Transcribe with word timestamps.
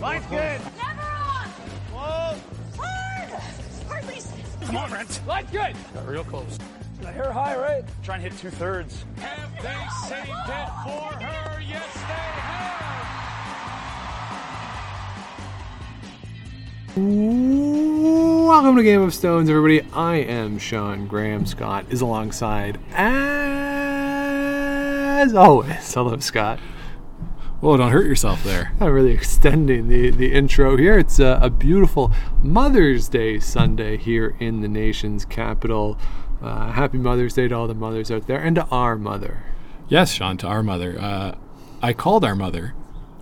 Line's 0.00 0.26
good. 0.26 0.60
Never 0.76 1.00
on! 1.00 1.48
Whoa. 1.92 2.36
Hard! 2.76 3.30
Hardly. 3.88 4.20
Come 4.66 4.76
on, 4.76 4.90
Brent. 4.90 5.20
Line's 5.26 5.50
good. 5.50 5.74
Got 5.94 6.06
real 6.06 6.24
close. 6.24 6.58
The 7.00 7.10
hair 7.10 7.32
high, 7.32 7.56
right? 7.56 7.82
Try 8.02 8.16
and 8.16 8.24
hit 8.24 8.36
two 8.38 8.50
thirds. 8.50 9.04
Have 9.16 9.50
they 9.62 9.86
saved 10.06 10.28
it 10.28 10.68
for 10.84 11.14
her? 11.24 11.60
Yes, 11.60 11.94
they 11.94 12.00
have. 12.00 12.86
Welcome 18.46 18.76
to 18.76 18.82
Game 18.82 19.00
of 19.02 19.14
Stones, 19.14 19.48
everybody. 19.48 19.80
I 19.92 20.16
am 20.16 20.58
Sean 20.58 21.06
Graham. 21.06 21.46
Scott 21.46 21.86
is 21.90 22.00
alongside, 22.00 22.78
as 22.92 23.14
always. 25.34 25.92
Hello, 25.94 26.18
Scott. 26.18 26.58
Whoa, 27.60 27.76
don't 27.78 27.90
hurt 27.90 28.06
yourself 28.06 28.44
there. 28.44 28.72
I'm 28.80 28.92
really 28.92 29.12
extending 29.12 29.88
the, 29.88 30.10
the 30.10 30.32
intro 30.32 30.76
here. 30.76 30.98
It's 30.98 31.18
a, 31.18 31.38
a 31.42 31.50
beautiful 31.50 32.12
Mother's 32.42 33.08
Day 33.08 33.38
Sunday 33.40 33.96
here 33.96 34.36
in 34.40 34.60
the 34.60 34.68
nation's 34.68 35.24
capital. 35.24 35.98
Uh, 36.42 36.70
happy 36.72 36.98
Mother's 36.98 37.32
Day 37.34 37.48
to 37.48 37.54
all 37.54 37.66
the 37.66 37.74
mothers 37.74 38.10
out 38.10 38.26
there 38.26 38.38
and 38.38 38.56
to 38.56 38.66
our 38.66 38.96
mother. 38.96 39.42
Yes, 39.88 40.12
Sean, 40.12 40.36
to 40.38 40.46
our 40.46 40.62
mother. 40.62 40.98
Uh, 41.00 41.36
I 41.82 41.92
called 41.92 42.24
our 42.24 42.34
mother 42.34 42.74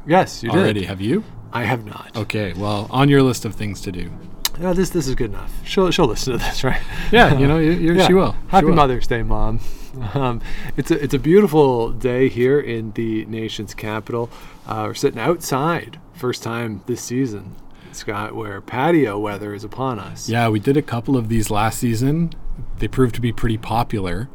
Yes, 0.06 0.42
you 0.42 0.50
did. 0.50 0.58
already. 0.58 0.84
Have 0.84 1.00
you? 1.00 1.22
I 1.52 1.62
have 1.64 1.84
not. 1.86 2.16
Okay, 2.16 2.52
well, 2.54 2.88
on 2.90 3.08
your 3.08 3.22
list 3.22 3.44
of 3.44 3.54
things 3.54 3.80
to 3.82 3.92
do. 3.92 4.10
No, 4.58 4.72
this 4.72 4.90
this 4.90 5.06
is 5.08 5.14
good 5.14 5.30
enough. 5.30 5.52
She'll 5.64 5.90
she'll 5.90 6.06
listen 6.06 6.32
to 6.32 6.38
this, 6.38 6.64
right? 6.64 6.82
Yeah, 7.12 7.38
you 7.38 7.46
know, 7.46 7.58
you, 7.58 7.94
Yeah. 7.94 8.06
she 8.06 8.14
will. 8.14 8.32
She 8.32 8.38
Happy 8.48 8.66
will. 8.66 8.74
Mother's 8.74 9.06
Day, 9.06 9.22
Mom. 9.22 9.60
Um, 10.14 10.40
it's 10.76 10.90
a 10.90 11.02
it's 11.02 11.14
a 11.14 11.18
beautiful 11.18 11.90
day 11.90 12.28
here 12.28 12.60
in 12.60 12.92
the 12.92 13.24
nation's 13.26 13.74
capital. 13.74 14.30
Uh, 14.66 14.84
we're 14.88 14.94
sitting 14.94 15.18
outside, 15.18 15.98
first 16.12 16.42
time 16.42 16.82
this 16.86 17.00
season, 17.00 17.56
Scott, 17.92 18.34
where 18.34 18.60
patio 18.60 19.18
weather 19.18 19.54
is 19.54 19.64
upon 19.64 19.98
us. 19.98 20.28
Yeah, 20.28 20.48
we 20.48 20.60
did 20.60 20.76
a 20.76 20.82
couple 20.82 21.16
of 21.16 21.28
these 21.28 21.50
last 21.50 21.78
season. 21.78 22.32
They 22.78 22.88
proved 22.88 23.14
to 23.16 23.20
be 23.20 23.32
pretty 23.32 23.58
popular. 23.58 24.28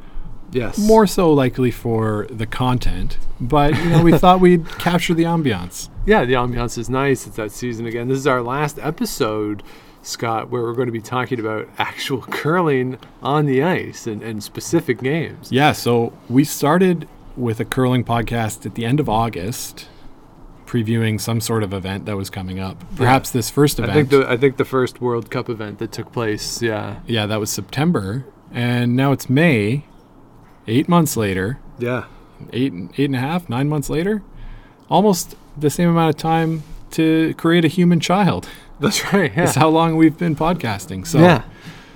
Yes. 0.51 0.77
More 0.79 1.05
so 1.05 1.31
likely 1.31 1.71
for 1.71 2.27
the 2.29 2.47
content, 2.47 3.17
but 3.39 3.75
you 3.77 3.89
know, 3.89 4.03
we 4.03 4.17
thought 4.17 4.39
we'd 4.39 4.67
capture 4.79 5.13
the 5.13 5.23
ambiance. 5.23 5.89
Yeah, 6.05 6.25
the 6.25 6.33
ambiance 6.33 6.77
is 6.77 6.89
nice. 6.89 7.27
It's 7.27 7.35
that 7.35 7.51
season 7.51 7.85
again. 7.85 8.07
This 8.07 8.17
is 8.17 8.27
our 8.27 8.41
last 8.41 8.79
episode, 8.79 9.61
Scott, 10.09 10.49
where 10.49 10.63
we're 10.63 10.73
going 10.73 10.87
to 10.87 10.91
be 10.91 11.01
talking 11.01 11.39
about 11.39 11.67
actual 11.77 12.21
curling 12.21 12.97
on 13.21 13.45
the 13.45 13.63
ice 13.63 14.07
and, 14.07 14.21
and 14.21 14.43
specific 14.43 14.99
games. 15.01 15.51
Yeah, 15.51 15.71
so 15.71 16.13
we 16.27 16.43
started 16.43 17.07
with 17.37 17.59
a 17.59 17.65
curling 17.65 18.03
podcast 18.03 18.65
at 18.65 18.75
the 18.75 18.85
end 18.85 18.99
of 18.99 19.07
August, 19.07 19.87
previewing 20.65 21.19
some 21.19 21.39
sort 21.39 21.63
of 21.63 21.73
event 21.73 22.05
that 22.05 22.17
was 22.17 22.29
coming 22.29 22.59
up. 22.59 22.83
Perhaps 22.95 23.31
this 23.31 23.49
first 23.49 23.79
event. 23.79 23.91
I 23.91 23.95
think 23.95 24.09
the 24.09 24.29
I 24.29 24.37
think 24.37 24.57
the 24.57 24.65
first 24.65 25.01
World 25.01 25.31
Cup 25.31 25.49
event 25.49 25.79
that 25.79 25.91
took 25.91 26.11
place, 26.11 26.61
yeah, 26.61 26.99
yeah, 27.07 27.25
that 27.25 27.39
was 27.39 27.49
September, 27.49 28.25
and 28.51 28.95
now 28.95 29.11
it's 29.11 29.29
May. 29.29 29.85
Eight 30.67 30.87
months 30.87 31.17
later, 31.17 31.59
yeah, 31.79 32.05
eight 32.53 32.73
eight 32.97 33.05
and 33.05 33.15
a 33.15 33.19
half, 33.19 33.49
nine 33.49 33.67
months 33.69 33.89
later, 33.89 34.21
almost 34.87 35.35
the 35.57 35.69
same 35.71 35.89
amount 35.89 36.13
of 36.13 36.21
time 36.21 36.61
to 36.91 37.33
create 37.35 37.65
a 37.65 37.67
human 37.67 37.99
child. 37.99 38.47
that's 38.81 39.13
right. 39.13 39.31
Yeah, 39.31 39.45
That's 39.45 39.55
how 39.55 39.69
long 39.69 39.95
we've 39.97 40.17
been 40.17 40.35
podcasting. 40.35 41.05
So 41.05 41.19
yeah. 41.19 41.43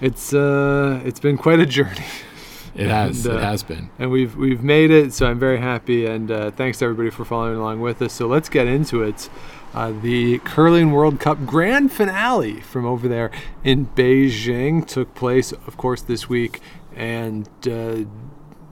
It's 0.01 0.33
uh, 0.33 1.01
it's 1.05 1.19
been 1.19 1.37
quite 1.37 1.59
a 1.59 1.65
journey, 1.65 2.03
it 2.75 2.89
has 2.89 3.25
And, 3.25 3.35
uh, 3.35 3.37
it 3.37 3.43
has 3.43 3.63
been. 3.63 3.89
and 3.97 4.11
we've 4.11 4.35
we've 4.35 4.61
made 4.63 4.91
it. 4.91 5.13
So 5.13 5.27
I'm 5.27 5.39
very 5.39 5.59
happy, 5.59 6.05
and 6.05 6.29
uh, 6.29 6.51
thanks 6.51 6.79
to 6.79 6.85
everybody 6.85 7.09
for 7.09 7.23
following 7.23 7.57
along 7.57 7.79
with 7.79 8.01
us. 8.01 8.11
So 8.13 8.27
let's 8.27 8.49
get 8.49 8.67
into 8.67 9.01
it. 9.01 9.29
Uh, 9.73 9.91
the 10.01 10.39
curling 10.39 10.91
World 10.91 11.19
Cup 11.19 11.45
grand 11.45 11.91
finale 11.91 12.59
from 12.61 12.85
over 12.85 13.07
there 13.07 13.31
in 13.63 13.87
Beijing 13.95 14.85
took 14.85 15.15
place, 15.15 15.51
of 15.51 15.77
course, 15.77 16.01
this 16.01 16.27
week, 16.29 16.59
and 16.95 17.47
uh, 17.65 18.03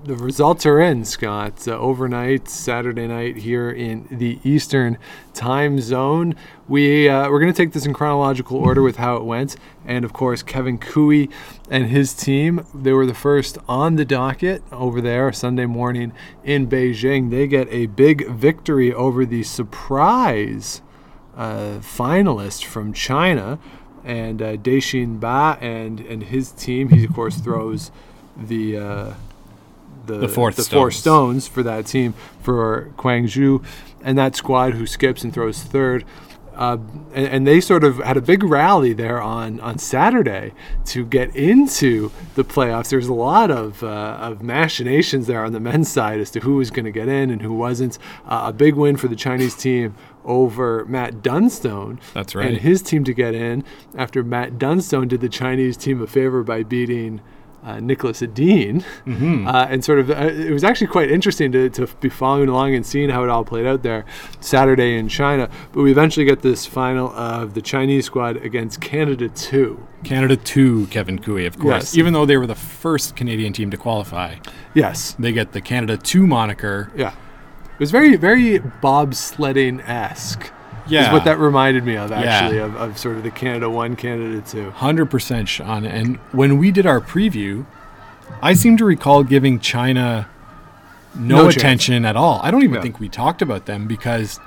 the 0.04 0.16
results 0.16 0.66
are 0.66 0.80
in, 0.80 1.06
Scott. 1.06 1.68
Uh, 1.68 1.72
overnight, 1.72 2.50
Saturday 2.50 3.08
night 3.08 3.38
here 3.38 3.70
in 3.70 4.08
the 4.10 4.40
Eastern 4.44 4.98
time 5.34 5.80
zone. 5.80 6.36
We, 6.68 7.08
uh, 7.08 7.30
we're 7.30 7.40
going 7.40 7.54
to 7.54 7.58
take 7.58 7.74
this 7.74 7.86
in 7.86 7.94
chronological 7.94 8.58
order 8.58 8.82
with 8.82 8.98
how 8.98 9.18
it 9.18 9.24
went. 9.24 9.56
And 9.86 10.04
of 10.04 10.12
course, 10.12 10.42
Kevin 10.42 10.80
Koe 10.80 11.28
and 11.70 11.88
his 11.88 12.14
team, 12.14 12.66
they 12.74 12.94
were 12.94 13.06
the 13.06 13.14
first 13.14 13.58
on 13.68 13.96
the 13.96 14.06
docket 14.06 14.64
over 14.72 15.02
there 15.02 15.32
Sunday 15.32 15.68
morning 15.68 16.14
in 16.44 16.68
Beijing. 16.68 17.30
They 17.30 17.48
get 17.48 17.68
a 17.70 17.86
big 17.86 18.28
victory 18.28 18.92
over 18.92 19.26
the 19.26 19.44
surprise 19.44 20.82
uh, 21.36 21.80
finalist 21.80 22.64
from 22.66 22.94
China. 22.94 23.60
And 24.04 24.42
uh, 24.42 24.58
Daishin 24.58 25.20
Ba 25.20 25.60
and, 25.62 26.00
and 26.00 26.24
his 26.24 26.52
team, 26.52 26.90
he 26.90 27.06
of 27.06 27.14
course 27.14 27.38
throws 27.38 27.92
the 28.36 28.78
uh, 28.78 29.14
the, 30.06 30.18
The 30.20 30.28
fourth 30.30 30.56
the 30.56 30.64
four 30.64 30.92
stones. 30.92 31.48
for 31.48 31.64
that 31.64 31.86
team 31.88 32.14
for 32.42 32.92
Guangzhou 32.98 33.64
and 34.04 34.18
that 34.18 34.36
squad 34.36 34.74
who 34.74 34.86
skips 34.86 35.24
and 35.24 35.34
throws 35.34 35.62
third. 35.62 36.06
Uh, 36.54 36.78
and, 37.14 37.28
and 37.28 37.48
they 37.48 37.62
sort 37.62 37.84
of 37.84 37.98
had 38.00 38.18
a 38.18 38.22
big 38.22 38.44
rally 38.44 38.92
there 38.92 39.22
on, 39.22 39.60
on 39.62 39.78
Saturday 39.78 40.52
to 40.86 41.06
get 41.06 41.34
into 41.34 42.12
the 42.36 42.44
playoffs. 42.44 42.90
There's 42.90 43.08
a 43.08 43.14
lot 43.14 43.50
of, 43.50 43.82
uh, 43.84 43.88
of 44.20 44.44
machinations 44.44 45.28
there 45.28 45.46
on 45.46 45.54
the 45.54 45.62
men's 45.62 45.90
side 45.90 46.20
as 46.20 46.30
to 46.32 46.42
who 46.42 46.58
was 46.58 46.70
going 46.70 46.84
to 46.86 46.92
get 46.92 47.08
in 47.08 47.30
and 47.32 47.42
who 47.42 47.54
wasn't. 47.54 47.98
Uh, 48.28 48.44
a 48.48 48.54
big 48.54 48.76
win 48.76 48.98
for 48.98 49.08
the 49.08 49.16
Chinese 49.16 49.56
team 49.56 49.96
over 50.26 50.86
Matt 50.86 51.24
Dunstone. 51.24 52.00
That's 52.14 52.36
right. 52.36 52.48
And 52.48 52.58
his 52.58 52.82
team 52.82 53.06
to 53.06 53.14
get 53.14 53.34
in 53.34 53.64
after 53.96 54.22
Matt 54.22 54.60
Dunstone 54.60 55.08
did 55.08 55.22
the 55.22 55.30
Chinese 55.30 55.78
team 55.78 56.02
a 56.02 56.06
favor 56.06 56.44
by 56.44 56.64
beating 56.64 57.22
uh, 57.64 57.76
Niklas 57.76 58.22
Edin. 58.24 58.82
Mm-hmm. 59.06 59.48
Uh, 59.48 59.68
and 59.70 59.84
sort 59.84 60.00
of, 60.00 60.10
uh, 60.10 60.14
it 60.16 60.52
was 60.52 60.64
actually 60.64 60.88
quite 60.88 61.12
interesting 61.12 61.52
to, 61.52 61.70
to 61.70 61.88
be 62.00 62.10
following 62.10 62.50
along 62.50 62.76
and 62.76 62.86
seeing 62.86 63.10
how 63.10 63.24
it 63.24 63.30
all 63.30 63.44
played 63.46 63.66
out 63.66 63.84
there 63.84 64.06
Saturday 64.40 64.98
in 64.98 65.08
China. 65.10 65.50
But 65.72 65.84
we 65.84 65.92
eventually 65.92 66.26
get 66.26 66.42
this 66.42 66.66
final 66.66 67.10
of 67.12 67.54
the 67.54 67.62
Chinese 67.62 68.06
squad 68.06 68.38
against 68.38 68.82
Canada 68.82 69.30
2. 69.30 69.88
Canada 70.04 70.36
two, 70.36 70.88
Kevin 70.88 71.20
Koe, 71.20 71.38
of 71.46 71.60
course. 71.60 71.94
Yes. 71.94 71.98
Even 71.98 72.14
though 72.14 72.26
they 72.26 72.38
were 72.38 72.48
the 72.48 72.56
first 72.56 73.16
Canadian 73.16 73.54
team 73.54 73.70
to 73.70 73.78
qualify, 73.78 74.36
Yes. 74.74 75.16
they 75.20 75.32
get 75.32 75.52
the 75.52 75.62
Canada 75.62 75.96
two 75.96 76.26
moniker. 76.26 76.92
Yeah. 76.96 77.14
It 77.74 77.80
was 77.80 77.92
very, 77.92 78.16
very 78.16 78.60
bobsledding 78.60 79.88
esque. 79.88 80.52
Yeah, 80.88 81.08
Is 81.08 81.12
what 81.14 81.24
that 81.26 81.38
reminded 81.40 81.86
me 81.86 81.96
of, 81.98 82.10
Yeah. 82.12 82.22
actually, 82.22 82.58
of, 82.60 82.76
of 82.76 82.98
sort 82.98 83.18
of 83.18 83.24
the 83.24 83.32
Canada 83.32 83.70
1, 83.70 83.96
Canada 83.96 84.42
2. 84.42 84.72
Hundred 84.72 85.08
percent, 85.12 85.48
Sean. 85.48 85.86
And 85.86 86.18
when 86.32 86.58
we 86.58 86.72
did 86.72 86.86
our 86.86 87.00
preview, 87.00 87.66
I 88.42 88.54
seem 88.54 88.78
to 88.78 88.86
recall 88.86 89.24
giving 89.24 89.60
China 89.60 90.28
no, 91.14 91.36
No 91.38 91.44
chance. 91.44 91.58
attention 91.58 92.06
at 92.06 92.16
all. 92.16 92.40
I 92.44 92.52
don't 92.52 92.64
even 92.64 92.76
Yeah. 92.76 92.82
think 92.82 93.00
we 93.00 93.10
talked 93.10 93.42
about 93.42 93.66
them 93.66 93.86
because 93.88 94.40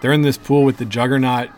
they're 0.00 0.12
in 0.12 0.22
this 0.22 0.36
pool 0.36 0.62
with 0.64 0.76
the 0.76 0.84
juggernaut 0.84 1.48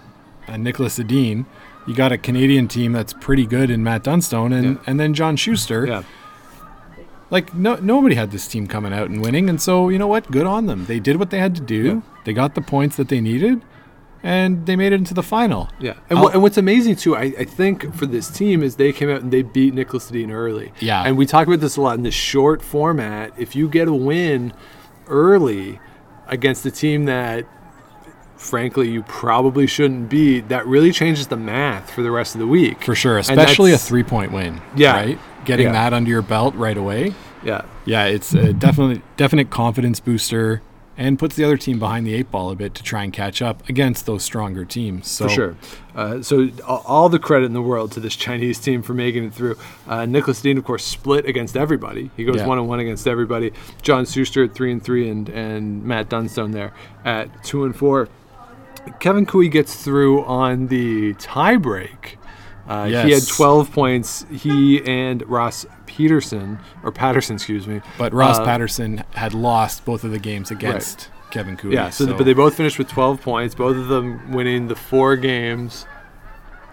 uh, 0.49 0.53
Niklas 0.53 1.01
Edin. 1.01 1.47
You 1.87 1.95
got 1.95 2.13
a 2.13 2.19
Canadian 2.19 2.69
team 2.69 2.93
that's 2.93 3.13
pretty 3.13 3.45
good 3.47 3.71
in 3.71 3.83
Matt 3.83 4.05
Dunstone, 4.05 4.53
and 4.53 4.65
Yeah. 4.67 4.81
and 4.87 4.99
then 5.01 5.15
John 5.15 5.35
Shuster. 5.37 5.87
Yeah. 5.87 6.03
Like 7.29 7.55
no 7.55 7.75
nobody 7.77 8.15
had 8.15 8.31
this 8.31 8.47
team 8.47 8.69
coming 8.69 8.93
out 8.93 9.11
and 9.11 9.21
winning, 9.21 9.49
and 9.51 9.61
so 9.61 9.89
you 9.89 9.99
know 9.99 10.07
what? 10.07 10.31
Good 10.31 10.47
on 10.47 10.67
them. 10.67 10.85
They 10.87 11.01
did 11.01 11.17
what 11.17 11.31
they 11.31 11.39
had 11.39 11.55
to 11.57 11.61
do. 11.61 11.83
Yeah. 11.83 12.01
They 12.25 12.33
got 12.33 12.55
the 12.55 12.61
points 12.61 12.97
that 12.97 13.09
they 13.09 13.21
needed, 13.21 13.63
and 14.27 14.67
they 14.67 14.75
made 14.75 14.93
it 14.93 14.97
into 14.97 15.15
the 15.15 15.23
final. 15.23 15.69
Yeah, 15.79 15.95
and, 16.11 16.19
and 16.19 16.43
what's 16.43 16.59
amazing 16.59 16.97
too, 16.97 17.15
I, 17.17 17.33
I 17.39 17.45
think 17.45 17.95
for 17.95 18.07
this 18.07 18.29
team 18.29 18.61
is 18.61 18.75
they 18.75 18.93
came 18.93 19.09
out 19.09 19.23
and 19.23 19.33
they 19.33 19.43
beat 19.43 19.73
Niklas 19.73 20.11
Edin 20.11 20.33
early. 20.33 20.73
Yeah. 20.81 21.05
and 21.05 21.17
we 21.17 21.27
talk 21.27 21.47
about 21.47 21.61
this 21.61 21.77
a 21.77 21.81
lot 21.81 21.97
in 21.97 22.03
this 22.03 22.15
short 22.15 22.61
format. 22.61 23.33
If 23.39 23.55
you 23.55 23.69
get 23.69 23.87
a 23.87 23.95
win 23.95 24.53
early 25.07 25.79
against 26.27 26.67
a 26.67 26.73
team 26.73 27.05
that, 27.05 27.47
frankly, 28.37 28.91
you 28.91 29.05
probably 29.05 29.69
shouldn't 29.69 30.09
beat, 30.11 30.49
that 30.49 30.67
really 30.67 30.91
changes 30.91 31.29
the 31.29 31.37
math 31.37 31.93
for 31.93 32.03
the 32.03 32.11
rest 32.11 32.35
of 32.35 32.41
the 32.41 32.49
week. 32.49 32.83
For 32.83 32.97
sure, 32.97 33.19
especially 33.19 33.73
a 33.73 33.79
three 33.79 34.03
point 34.03 34.33
win. 34.33 34.61
Yeah. 34.75 34.97
Right? 34.97 35.19
Getting 35.45 35.67
Yeah. 35.67 35.73
that 35.75 35.93
under 35.95 36.11
your 36.11 36.23
belt 36.23 36.55
right 36.57 36.77
away. 36.77 37.15
Yeah, 37.45 37.63
Yeah, 37.85 38.07
it's 38.07 38.35
a 38.35 38.53
definitely 38.53 39.03
definite 39.17 39.51
confidence 39.51 40.01
booster 40.01 40.63
and 40.99 41.19
puts 41.19 41.37
the 41.37 41.45
other 41.45 41.57
team 41.57 41.79
behind 41.79 42.07
the 42.07 42.15
eight 42.15 42.31
ball 42.31 42.51
a 42.51 42.55
bit 42.57 42.75
to 42.75 42.83
try 42.83 43.05
and 43.05 43.13
catch 43.13 43.43
up 43.43 43.69
against 43.69 44.07
those 44.07 44.23
stronger 44.25 44.65
teams. 44.65 45.09
So 45.11 45.25
for 45.27 45.31
sure. 45.35 45.57
Uh, 45.95 46.23
so 46.23 46.49
all 46.67 47.09
the 47.09 47.19
credit 47.19 47.47
in 47.47 47.53
the 47.53 47.63
world 47.63 47.93
to 47.93 48.01
this 48.01 48.17
Chinese 48.17 48.59
team 48.59 48.83
for 48.83 48.95
making 48.95 49.25
it 49.25 49.35
through. 49.35 49.57
Uh, 49.87 50.01
Niklas 50.01 50.41
Edin, 50.41 50.59
of 50.59 50.65
course, 50.65 50.85
split 50.85 51.27
against 51.27 51.57
everybody. 51.57 52.11
He 52.17 52.25
goes 52.25 52.37
one 52.47 52.59
and 52.59 52.69
one 52.69 52.81
against 52.81 53.07
everybody. 53.07 53.53
John 53.83 54.05
Shuster 54.07 54.45
at 54.45 54.55
three 54.55 54.73
and 54.73 54.83
three, 54.83 55.09
and 55.09 55.29
and 55.29 55.85
Matt 55.85 56.09
Dunstone 56.09 56.51
there 56.53 56.73
at 57.05 57.45
two 57.45 57.65
and 57.65 57.75
four. 57.77 58.09
Kevin 59.01 59.27
Koe 59.27 59.43
gets 59.49 59.83
through 59.83 60.25
on 60.25 60.69
the 60.69 61.15
tiebreak. 61.15 62.17
Uh, 62.69 62.85
He 63.07 63.13
had 63.13 63.27
12 63.27 63.73
points. 63.73 64.27
He 64.31 64.83
and 64.85 65.29
Ross 65.29 65.67
Peterson 65.97 66.59
or 66.83 66.93
Patterson, 66.93 67.37
excuse 67.37 67.67
me. 67.67 67.81
But 67.99 68.13
Ross 68.13 68.39
Uh, 68.39 68.45
Patterson 68.45 69.03
had 69.13 69.33
lost 69.35 69.85
both 69.85 70.05
of 70.05 70.11
the 70.11 70.19
games 70.19 70.51
against 70.51 71.09
Kevin 71.31 71.57
Koe. 71.57 71.69
Yeah, 71.69 71.91
so, 71.91 72.15
but 72.15 72.25
they 72.25 72.35
both 72.35 72.55
finished 72.55 72.79
with 72.79 72.89
12 72.89 73.23
points, 73.23 73.55
both 73.55 73.77
of 73.77 73.89
them 73.89 74.33
winning 74.33 74.69
the 74.69 74.77
four 74.77 75.17
games 75.17 75.87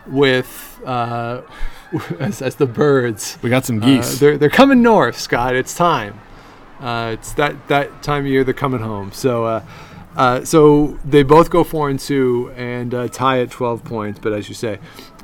with 0.07 0.81
uh, 0.85 1.41
as, 2.19 2.41
as 2.41 2.55
the 2.55 2.65
birds. 2.65 3.37
we 3.41 3.49
got 3.49 3.65
some 3.65 3.81
Uh, 3.81 3.85
geese. 3.85 4.19
they're 4.19 4.37
they're 4.37 4.49
coming 4.49 4.81
north, 4.81 5.17
Scott. 5.19 5.55
It's 5.55 5.73
time. 5.75 6.19
Uh, 6.81 7.11
it's 7.13 7.31
that 7.33 7.67
that 7.69 8.03
time 8.03 8.25
of 8.25 8.31
year 8.31 8.43
they're 8.43 8.53
coming 8.53 8.81
home. 8.81 9.11
So. 9.11 9.45
Uh, 9.45 9.63
uh, 10.15 10.45
so 10.45 10.99
they 11.03 11.23
both 11.23 11.49
go 11.49 11.63
four 11.63 11.89
and 11.89 11.99
two 11.99 12.53
and 12.55 12.93
uh, 12.93 13.07
tie 13.07 13.39
at 13.41 13.49
12 13.49 13.83
points. 13.83 14.19
But 14.19 14.31
as 14.33 14.47
you 14.47 14.53
say, 14.53 14.77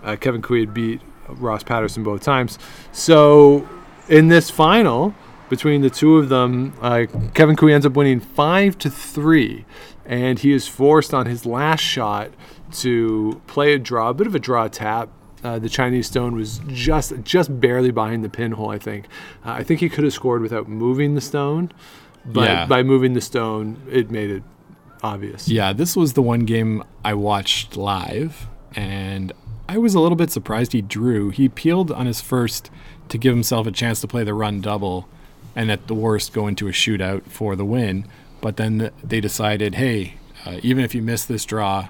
uh, 0.04 0.16
Kevin 0.16 0.42
Koe 0.42 0.66
beat 0.66 1.00
Ross 1.28 1.62
Paterson 1.62 2.01
both 2.04 2.24
times. 2.24 2.57
So 2.92 3.69
in 4.09 4.27
this 4.27 4.50
final 4.50 5.13
between 5.50 5.81
the 5.81 5.89
two 5.89 6.17
of 6.17 6.29
them, 6.29 6.73
uh, 6.81 7.06
Kevin 7.33 7.56
Koe 7.56 7.67
ends 7.67 7.85
up 7.85 7.94
winning 7.94 8.19
five 8.19 8.77
to 8.79 8.89
three, 8.89 9.65
and 10.06 10.39
he 10.39 10.51
is 10.53 10.67
forced 10.67 11.13
on 11.13 11.25
his 11.25 11.45
last 11.45 11.81
shot 11.81 12.31
to 12.73 13.41
play 13.47 13.73
a 13.73 13.79
draw, 13.79 14.09
a 14.09 14.13
bit 14.13 14.27
of 14.27 14.35
a 14.35 14.39
draw 14.39 14.67
tap. 14.67 15.09
Uh, 15.44 15.57
the 15.57 15.69
Chinese 15.69 16.06
stone 16.07 16.35
was 16.35 16.59
just 16.67 17.13
just 17.23 17.59
barely 17.61 17.91
behind 17.91 18.23
the 18.25 18.29
pinhole. 18.29 18.69
I 18.69 18.77
think. 18.77 19.06
Uh, 19.45 19.51
I 19.51 19.63
think 19.63 19.79
he 19.79 19.89
could 19.89 20.03
have 20.03 20.13
scored 20.13 20.41
without 20.41 20.67
moving 20.67 21.15
the 21.15 21.21
stone, 21.21 21.71
but 22.25 22.44
Yeah. 22.50 22.65
by 22.65 22.83
moving 22.83 23.13
the 23.13 23.21
stone, 23.21 23.77
it 23.89 24.12
made 24.12 24.29
it 24.29 24.44
obvious. 25.01 25.47
Yeah, 25.47 25.71
this 25.73 25.95
was 25.95 26.13
the 26.13 26.21
one 26.21 26.41
game 26.41 26.83
I 27.05 27.13
watched 27.13 27.77
live, 27.77 28.50
and 28.75 29.31
I 29.69 29.77
was 29.77 29.95
a 29.95 30.00
little 30.01 30.17
bit 30.17 30.29
surprised 30.29 30.73
he 30.73 30.81
drew. 30.81 31.29
He 31.29 31.47
peeled 31.47 31.89
on 31.91 32.05
his 32.05 32.19
first 32.21 32.69
to 33.09 33.17
give 33.17 33.33
himself 33.33 33.67
a 33.67 33.71
chance 33.71 34.01
to 34.01 34.07
play 34.07 34.23
the 34.23 34.33
run 34.33 34.61
double, 34.61 35.07
and 35.56 35.71
at 35.71 35.88
the 35.88 35.94
worst 35.95 36.33
go 36.33 36.47
into 36.47 36.67
a 36.67 36.71
shootout 36.71 37.23
for 37.29 37.56
the 37.56 37.65
win. 37.65 38.06
But 38.41 38.57
then 38.57 38.91
they 39.03 39.19
decided, 39.19 39.75
hey, 39.75 40.15
uh, 40.45 40.59
even 40.63 40.83
if 40.83 40.95
you 40.95 41.01
miss 41.01 41.25
this 41.25 41.44
draw, 41.45 41.89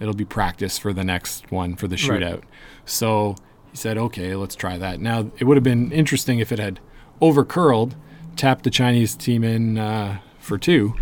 it'll 0.00 0.14
be 0.14 0.24
practice 0.24 0.78
for 0.78 0.92
the 0.92 1.04
next 1.04 1.50
one 1.52 1.76
for 1.76 1.86
the 1.88 1.96
Right. 1.96 2.20
shootout. 2.22 2.42
So 2.86 3.36
he 3.70 3.76
said, 3.76 3.98
okay, 3.98 4.34
let's 4.34 4.54
try 4.56 4.78
that. 4.78 5.00
Now 5.00 5.30
it 5.38 5.44
would 5.44 5.56
have 5.56 5.64
been 5.64 5.92
interesting 5.92 6.38
if 6.38 6.50
it 6.52 6.58
had 6.58 6.80
overcurled, 7.20 7.92
tapped 8.36 8.64
the 8.64 8.70
Chinese 8.70 9.14
team 9.14 9.44
in 9.44 9.78
uh, 9.78 10.18
for 10.38 10.58
two. 10.58 10.94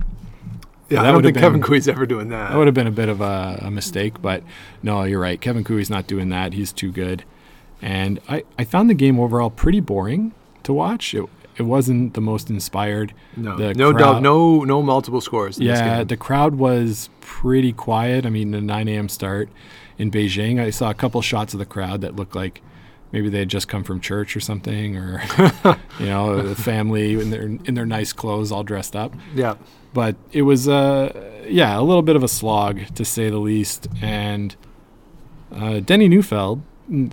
Yeah, 0.88 1.02
that 1.02 1.08
I 1.08 1.12
don't 1.12 1.22
think 1.22 1.36
Kevin 1.36 1.60
been- 1.60 1.68
Koe's 1.68 1.86
ever 1.86 2.04
doing 2.04 2.30
that. 2.30 2.50
That 2.50 2.56
would 2.58 2.66
have 2.66 2.74
been 2.74 2.88
a 2.88 2.90
bit 2.92 3.08
of 3.08 3.20
a, 3.20 3.60
a 3.62 3.70
mistake, 3.70 4.20
but 4.20 4.42
no, 4.82 5.04
you're 5.04 5.20
right. 5.20 5.40
Kevin 5.40 5.62
Koe's 5.62 5.88
not 5.88 6.08
doing 6.08 6.30
that. 6.30 6.52
He's 6.52 6.72
too 6.72 6.90
good. 6.90 7.24
And 7.82 8.20
I, 8.28 8.44
I 8.58 8.64
found 8.64 8.90
the 8.90 8.94
game 8.94 9.18
overall 9.18 9.50
pretty 9.50 9.80
boring 9.80 10.32
to 10.64 10.72
watch. 10.72 11.14
It, 11.14 11.24
it 11.56 11.62
wasn't 11.62 12.14
the 12.14 12.20
most 12.20 12.48
inspired. 12.50 13.12
no, 13.36 13.56
The 13.56 13.74
no 13.74 13.92
crowd- 13.92 13.98
doubt, 14.14 14.22
no, 14.22 14.64
no 14.64 14.82
multiple 14.82 15.20
scores. 15.20 15.58
Yeah, 15.58 16.04
the 16.04 16.16
crowd 16.16 16.54
was 16.56 17.10
pretty 17.20 17.72
quiet. 17.72 18.24
I 18.26 18.30
mean, 18.30 18.50
the 18.50 18.60
9 18.60 18.88
a.m. 18.88 19.08
start 19.08 19.48
in 19.98 20.10
Beijing, 20.10 20.60
I 20.60 20.70
saw 20.70 20.90
a 20.90 20.94
couple 20.94 21.20
shots 21.22 21.52
of 21.54 21.58
the 21.58 21.66
crowd 21.66 22.00
that 22.02 22.16
looked 22.16 22.34
like 22.34 22.62
maybe 23.12 23.28
they 23.28 23.40
had 23.40 23.48
just 23.48 23.66
come 23.68 23.82
from 23.84 24.00
church 24.00 24.36
or 24.36 24.40
something, 24.40 24.96
or 24.96 25.22
you 25.98 26.06
know, 26.06 26.40
the 26.42 26.54
family 26.54 27.14
in 27.20 27.30
their 27.30 27.42
in 27.42 27.74
their 27.74 27.84
nice 27.86 28.12
clothes, 28.12 28.50
all 28.52 28.62
dressed 28.62 28.94
up 28.96 29.12
yeah. 29.34 29.56
but 29.92 30.14
it 30.32 30.42
was 30.42 30.68
uh 30.68 31.42
yeah 31.48 31.78
a 31.78 31.82
little 31.82 32.02
bit 32.02 32.14
of 32.16 32.22
a 32.22 32.28
slog 32.28 32.80
to 32.94 33.04
say 33.04 33.28
the 33.28 33.38
least 33.38 33.88
and 34.00 34.54
uh, 35.52 35.80
Denni 35.80 36.08
Neufeld 36.08 36.62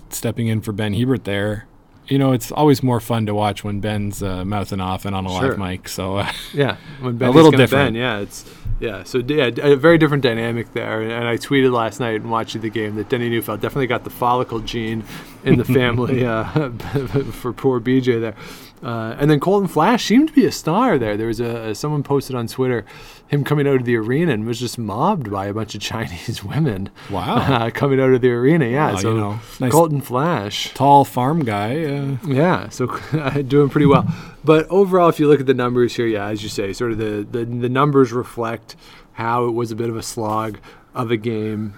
stepping 0.09 0.47
in 0.47 0.62
for 0.62 0.71
ben 0.71 0.94
hebert 0.94 1.24
there 1.24 1.65
you 2.07 2.18
know 2.18 2.31
it's 2.31 2.51
always 2.51 2.81
more 2.81 3.00
fun 3.00 3.25
to 3.25 3.33
watch 3.33 3.63
when 3.63 3.79
ben's 3.79 4.24
uh, 4.24 4.44
mouthing 4.45 4.79
off 4.79 5.06
and 5.06 5.15
on 5.15 5.25
a 5.25 5.29
Sure. 5.29 5.50
live 5.50 5.57
mic 5.59 5.88
so 5.89 6.18
uh, 6.18 6.31
Yeah, 6.53 6.77
when 7.01 7.18
Benny's 7.19 7.35
little 7.35 7.51
different. 7.51 7.94
Ben, 7.94 7.95
yeah, 7.95 8.19
it's 8.19 8.45
yeah. 8.79 9.03
So 9.03 9.18
yeah, 9.18 9.50
a 9.62 9.75
very 9.75 9.97
different 9.97 10.21
dynamic 10.24 10.71
there. 10.74 11.01
And, 11.01 11.12
and 11.12 11.27
I 11.27 11.35
tweeted 11.38 11.71
last 11.71 12.00
night 12.00 12.21
and 12.21 12.29
watching 12.29 12.62
the 12.62 12.69
game 12.69 12.95
that 12.95 13.09
Denni 13.09 13.27
Neufeld 13.29 13.59
definitely 13.59 13.88
got 13.88 14.03
the 14.03 14.09
follicle 14.12 14.59
gene 14.59 15.03
in 15.44 15.57
the 15.57 15.65
family 15.79 16.24
uh, 16.25 16.44
for 17.31 17.53
poor 17.53 17.79
BJ 17.81 18.21
there. 18.21 18.35
Uh, 18.83 19.15
and 19.18 19.29
then 19.31 19.39
Colton 19.39 19.68
Flasch 19.68 20.06
seemed 20.06 20.27
to 20.27 20.33
be 20.33 20.45
a 20.45 20.51
star 20.51 21.00
there. 21.00 21.18
There 21.18 21.27
was 21.27 21.39
a, 21.39 21.74
someone 21.74 22.03
posted 22.03 22.35
on 22.35 22.47
Twitter 22.47 22.85
him 23.27 23.44
coming 23.44 23.68
out 23.68 23.75
of 23.75 23.85
the 23.85 23.95
arena 23.95 24.31
and 24.31 24.45
was 24.45 24.59
just 24.59 24.77
mobbed 24.77 25.29
by 25.29 25.47
a 25.47 25.53
bunch 25.53 25.75
of 25.75 25.81
Chinese 25.81 26.44
women. 26.44 26.89
Wow. 27.09 27.35
uh, 27.38 27.69
coming 27.71 28.00
out 28.00 28.12
of 28.12 28.21
the 28.21 28.29
arena, 28.29 28.65
yeah. 28.65 28.91
Wow, 28.94 28.97
so 28.97 29.13
you 29.13 29.19
know, 29.19 29.39
nice- 29.59 29.71
Colton 29.71 30.01
Flasch. 30.01 30.74
tall 30.74 31.06
farm 31.06 31.44
guy 31.44 31.83
uh, 31.85 32.18
Yeah, 32.25 32.69
so 32.69 32.88
doing 33.47 33.69
pretty 33.69 33.88
well. 33.88 34.07
But 34.44 34.68
overall, 34.69 35.09
if 35.09 35.19
you 35.19 35.27
look 35.27 35.39
at 35.39 35.45
the 35.45 35.53
numbers 35.53 35.95
here, 35.95 36.07
yeah, 36.07 36.27
as 36.27 36.44
you 36.44 36.50
say, 36.50 36.71
sort 36.71 36.91
of 36.91 36.97
the, 37.00 37.27
the, 37.29 37.45
the 37.45 37.69
numbers 37.69 38.13
reflect 38.13 38.75
how 39.13 39.45
it 39.45 39.51
was 39.51 39.71
a 39.71 39.75
bit 39.75 39.89
of 39.89 39.97
a 39.97 40.03
slog 40.03 40.59
of 40.94 41.12
a 41.12 41.18
game. 41.18 41.74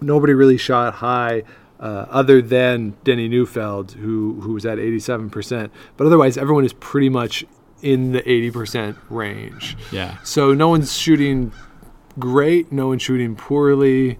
Nobody 0.00 0.34
really 0.34 0.58
shot 0.58 0.94
high 0.94 1.44
uh, 1.80 2.06
other 2.10 2.40
than 2.40 2.94
Denni 3.04 3.28
Neufeld, 3.28 3.92
who, 3.92 4.40
who 4.40 4.52
was 4.54 4.64
at 4.64 4.78
87%. 4.78 5.70
But 5.96 6.06
otherwise, 6.06 6.38
everyone 6.38 6.64
is 6.64 6.72
pretty 6.72 7.08
much 7.08 7.44
in 7.82 8.12
the 8.12 8.22
80% 8.22 8.96
range. 9.10 9.76
yeah 9.92 10.16
So 10.22 10.54
no 10.54 10.68
one's 10.68 10.96
shooting 10.96 11.52
great, 12.18 12.72
no 12.72 12.88
one's 12.88 13.02
shooting 13.02 13.36
poorly. 13.36 14.18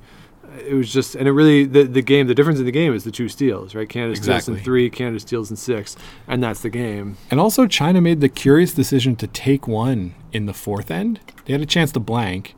It 0.66 0.74
was 0.74 0.92
just, 0.92 1.14
and 1.14 1.26
it 1.28 1.32
really, 1.32 1.64
the, 1.64 1.82
the 1.84 2.02
game, 2.02 2.26
the 2.28 2.34
difference 2.34 2.58
in 2.58 2.64
the 2.66 2.72
game 2.72 2.94
is 2.94 3.04
the 3.04 3.10
two 3.10 3.28
steals, 3.28 3.74
right? 3.74 3.88
Canada 3.88 4.16
steals 4.16 4.48
in 4.48 4.54
three, 4.64 4.90
Canada 4.90 5.20
steals 5.20 5.50
in 5.50 5.56
six, 5.56 5.96
and 6.26 6.42
that's 6.42 6.60
the 6.60 6.70
game. 6.70 7.16
and 7.30 7.38
also 7.40 7.66
china 7.66 8.00
made 8.00 8.20
the 8.20 8.28
curious 8.28 8.72
decision 8.74 9.16
to 9.16 9.26
take 9.26 9.66
one 9.68 10.14
in 10.32 10.46
the 10.46 10.54
fourth 10.54 10.90
end 10.90 11.20
they 11.44 11.52
had 11.52 11.60
a 11.62 11.66
chance 11.66 11.92
to 11.92 12.00
blank 12.00 12.54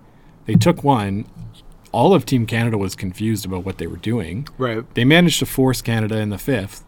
they 0.47 0.55
took 0.55 0.83
one 0.85 1.25
all 1.93 2.13
of 2.15 2.25
team 2.27 2.47
canada 2.47 2.77
was 2.79 2.95
confused 2.95 3.45
about 3.47 3.65
what 3.65 3.79
they 3.79 3.87
were 3.87 3.97
doing 3.97 4.47
Right. 4.59 4.85
they 4.95 5.05
managed 5.05 5.39
to 5.41 5.47
force 5.47 5.81
Canada 5.83 6.19
in 6.19 6.31
the 6.31 6.39
fifth 6.39 6.85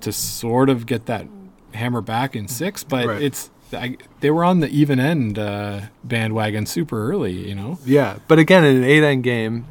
to 0.00 0.12
sort 0.12 0.68
of 0.70 0.86
get 0.86 1.06
that 1.06 1.26
hammer 1.74 2.00
back 2.00 2.34
in 2.34 2.48
six, 2.48 2.82
but 2.84 3.06
Right. 3.06 3.22
it's 3.22 3.50
I, 3.72 3.96
they 4.18 4.30
were 4.32 4.42
on 4.42 4.58
the 4.58 4.68
even 4.68 4.98
end 4.98 5.38
uh, 5.38 5.82
bandwagon 6.02 6.66
super 6.66 7.08
early. 7.08 7.48
You 7.48 7.54
know, 7.54 7.78
Yeah. 7.84 8.16
But 8.26 8.40
again, 8.40 8.64
in 8.64 8.78
an 8.78 8.82
eight 8.84 9.04
end 9.04 9.22
game, 9.22 9.64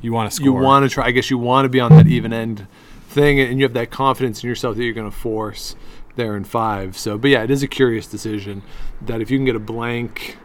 you 0.00 0.12
want 0.14 0.30
to 0.30 0.34
score. 0.34 0.46
you 0.46 0.52
want 0.54 0.84
to 0.84 0.88
try, 0.88 1.06
I 1.06 1.10
guess 1.10 1.28
you 1.30 1.36
want 1.36 1.66
to 1.66 1.68
be 1.68 1.80
on 1.80 1.94
that 1.96 2.06
even 2.06 2.32
end 2.32 2.66
thing, 3.10 3.40
and 3.40 3.58
you 3.58 3.64
have 3.64 3.74
that 3.74 3.90
confidence 3.90 4.42
in 4.42 4.48
yourself 4.48 4.76
that 4.76 4.84
you're 4.84 4.94
going 4.94 5.10
to 5.10 5.14
force 5.16 5.76
there 6.16 6.34
in 6.36 6.44
five. 6.44 6.96
So, 6.96 7.18
but 7.18 7.28
yeah, 7.30 7.42
it 7.42 7.50
is 7.50 7.62
a 7.62 7.68
curious 7.68 8.06
decision 8.06 8.62
that 9.02 9.20
if 9.20 9.30
you 9.30 9.36
can 9.38 9.44
get 9.44 9.56
a 9.56 9.60
blank 9.60 10.38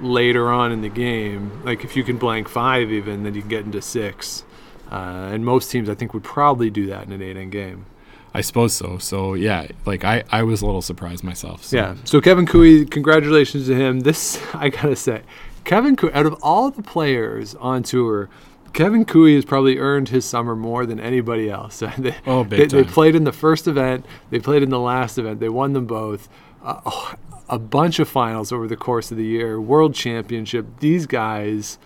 later 0.00 0.50
on 0.50 0.72
in 0.72 0.80
the 0.80 0.88
game, 0.88 1.62
like 1.64 1.84
if 1.84 1.96
you 1.96 2.04
can 2.04 2.16
blank 2.18 2.48
five 2.48 2.90
even, 2.90 3.22
then 3.22 3.34
you 3.34 3.40
can 3.40 3.50
get 3.50 3.64
into 3.64 3.82
six. 3.82 4.44
Uh, 4.90 5.30
and 5.32 5.44
most 5.44 5.70
teams, 5.70 5.88
I 5.88 5.94
think, 5.94 6.14
would 6.14 6.24
probably 6.24 6.70
do 6.70 6.86
that 6.86 7.06
in 7.06 7.12
an 7.12 7.22
eight 7.22 7.36
end 7.36 7.52
game. 7.52 7.86
I 8.34 8.40
suppose 8.40 8.72
so. 8.72 8.98
So 8.98 9.34
yeah, 9.34 9.68
like 9.84 10.04
I, 10.04 10.24
I 10.30 10.42
was 10.42 10.62
a 10.62 10.66
little 10.66 10.82
surprised 10.82 11.24
myself. 11.24 11.64
So. 11.64 11.76
Yeah. 11.76 11.96
So 12.04 12.20
Kevin 12.20 12.46
Koe, 12.46 12.84
congratulations 12.84 13.66
to 13.66 13.74
him. 13.74 14.00
This 14.00 14.40
I 14.54 14.68
gotta 14.68 14.96
say, 14.96 15.22
Kevin 15.64 15.96
Koe, 15.96 16.10
out 16.14 16.26
of 16.26 16.34
all 16.42 16.70
the 16.70 16.82
players 16.82 17.54
on 17.56 17.82
tour, 17.82 18.28
Kevin 18.72 19.04
Koe 19.04 19.26
has 19.26 19.44
probably 19.44 19.78
earned 19.78 20.10
his 20.10 20.24
summer 20.24 20.54
more 20.54 20.86
than 20.86 21.00
anybody 21.00 21.50
else. 21.50 21.78
they, 21.98 22.14
Oh, 22.26 22.44
big 22.44 22.70
they, 22.70 22.82
they 22.82 22.88
played 22.88 23.14
in 23.14 23.24
the 23.24 23.32
first 23.32 23.66
event. 23.66 24.06
They 24.30 24.38
played 24.38 24.62
in 24.62 24.70
the 24.70 24.80
last 24.80 25.18
event. 25.18 25.40
They 25.40 25.48
won 25.48 25.72
them 25.72 25.86
both. 25.86 26.28
Uh, 26.62 26.80
oh, 26.86 27.14
a 27.48 27.58
bunch 27.58 27.98
of 27.98 28.08
finals 28.08 28.52
over 28.52 28.66
the 28.68 28.76
course 28.76 29.10
of 29.10 29.16
the 29.16 29.24
year. 29.24 29.60
World 29.60 29.94
Championship. 29.94 30.66
These 30.80 31.06
guys 31.06 31.78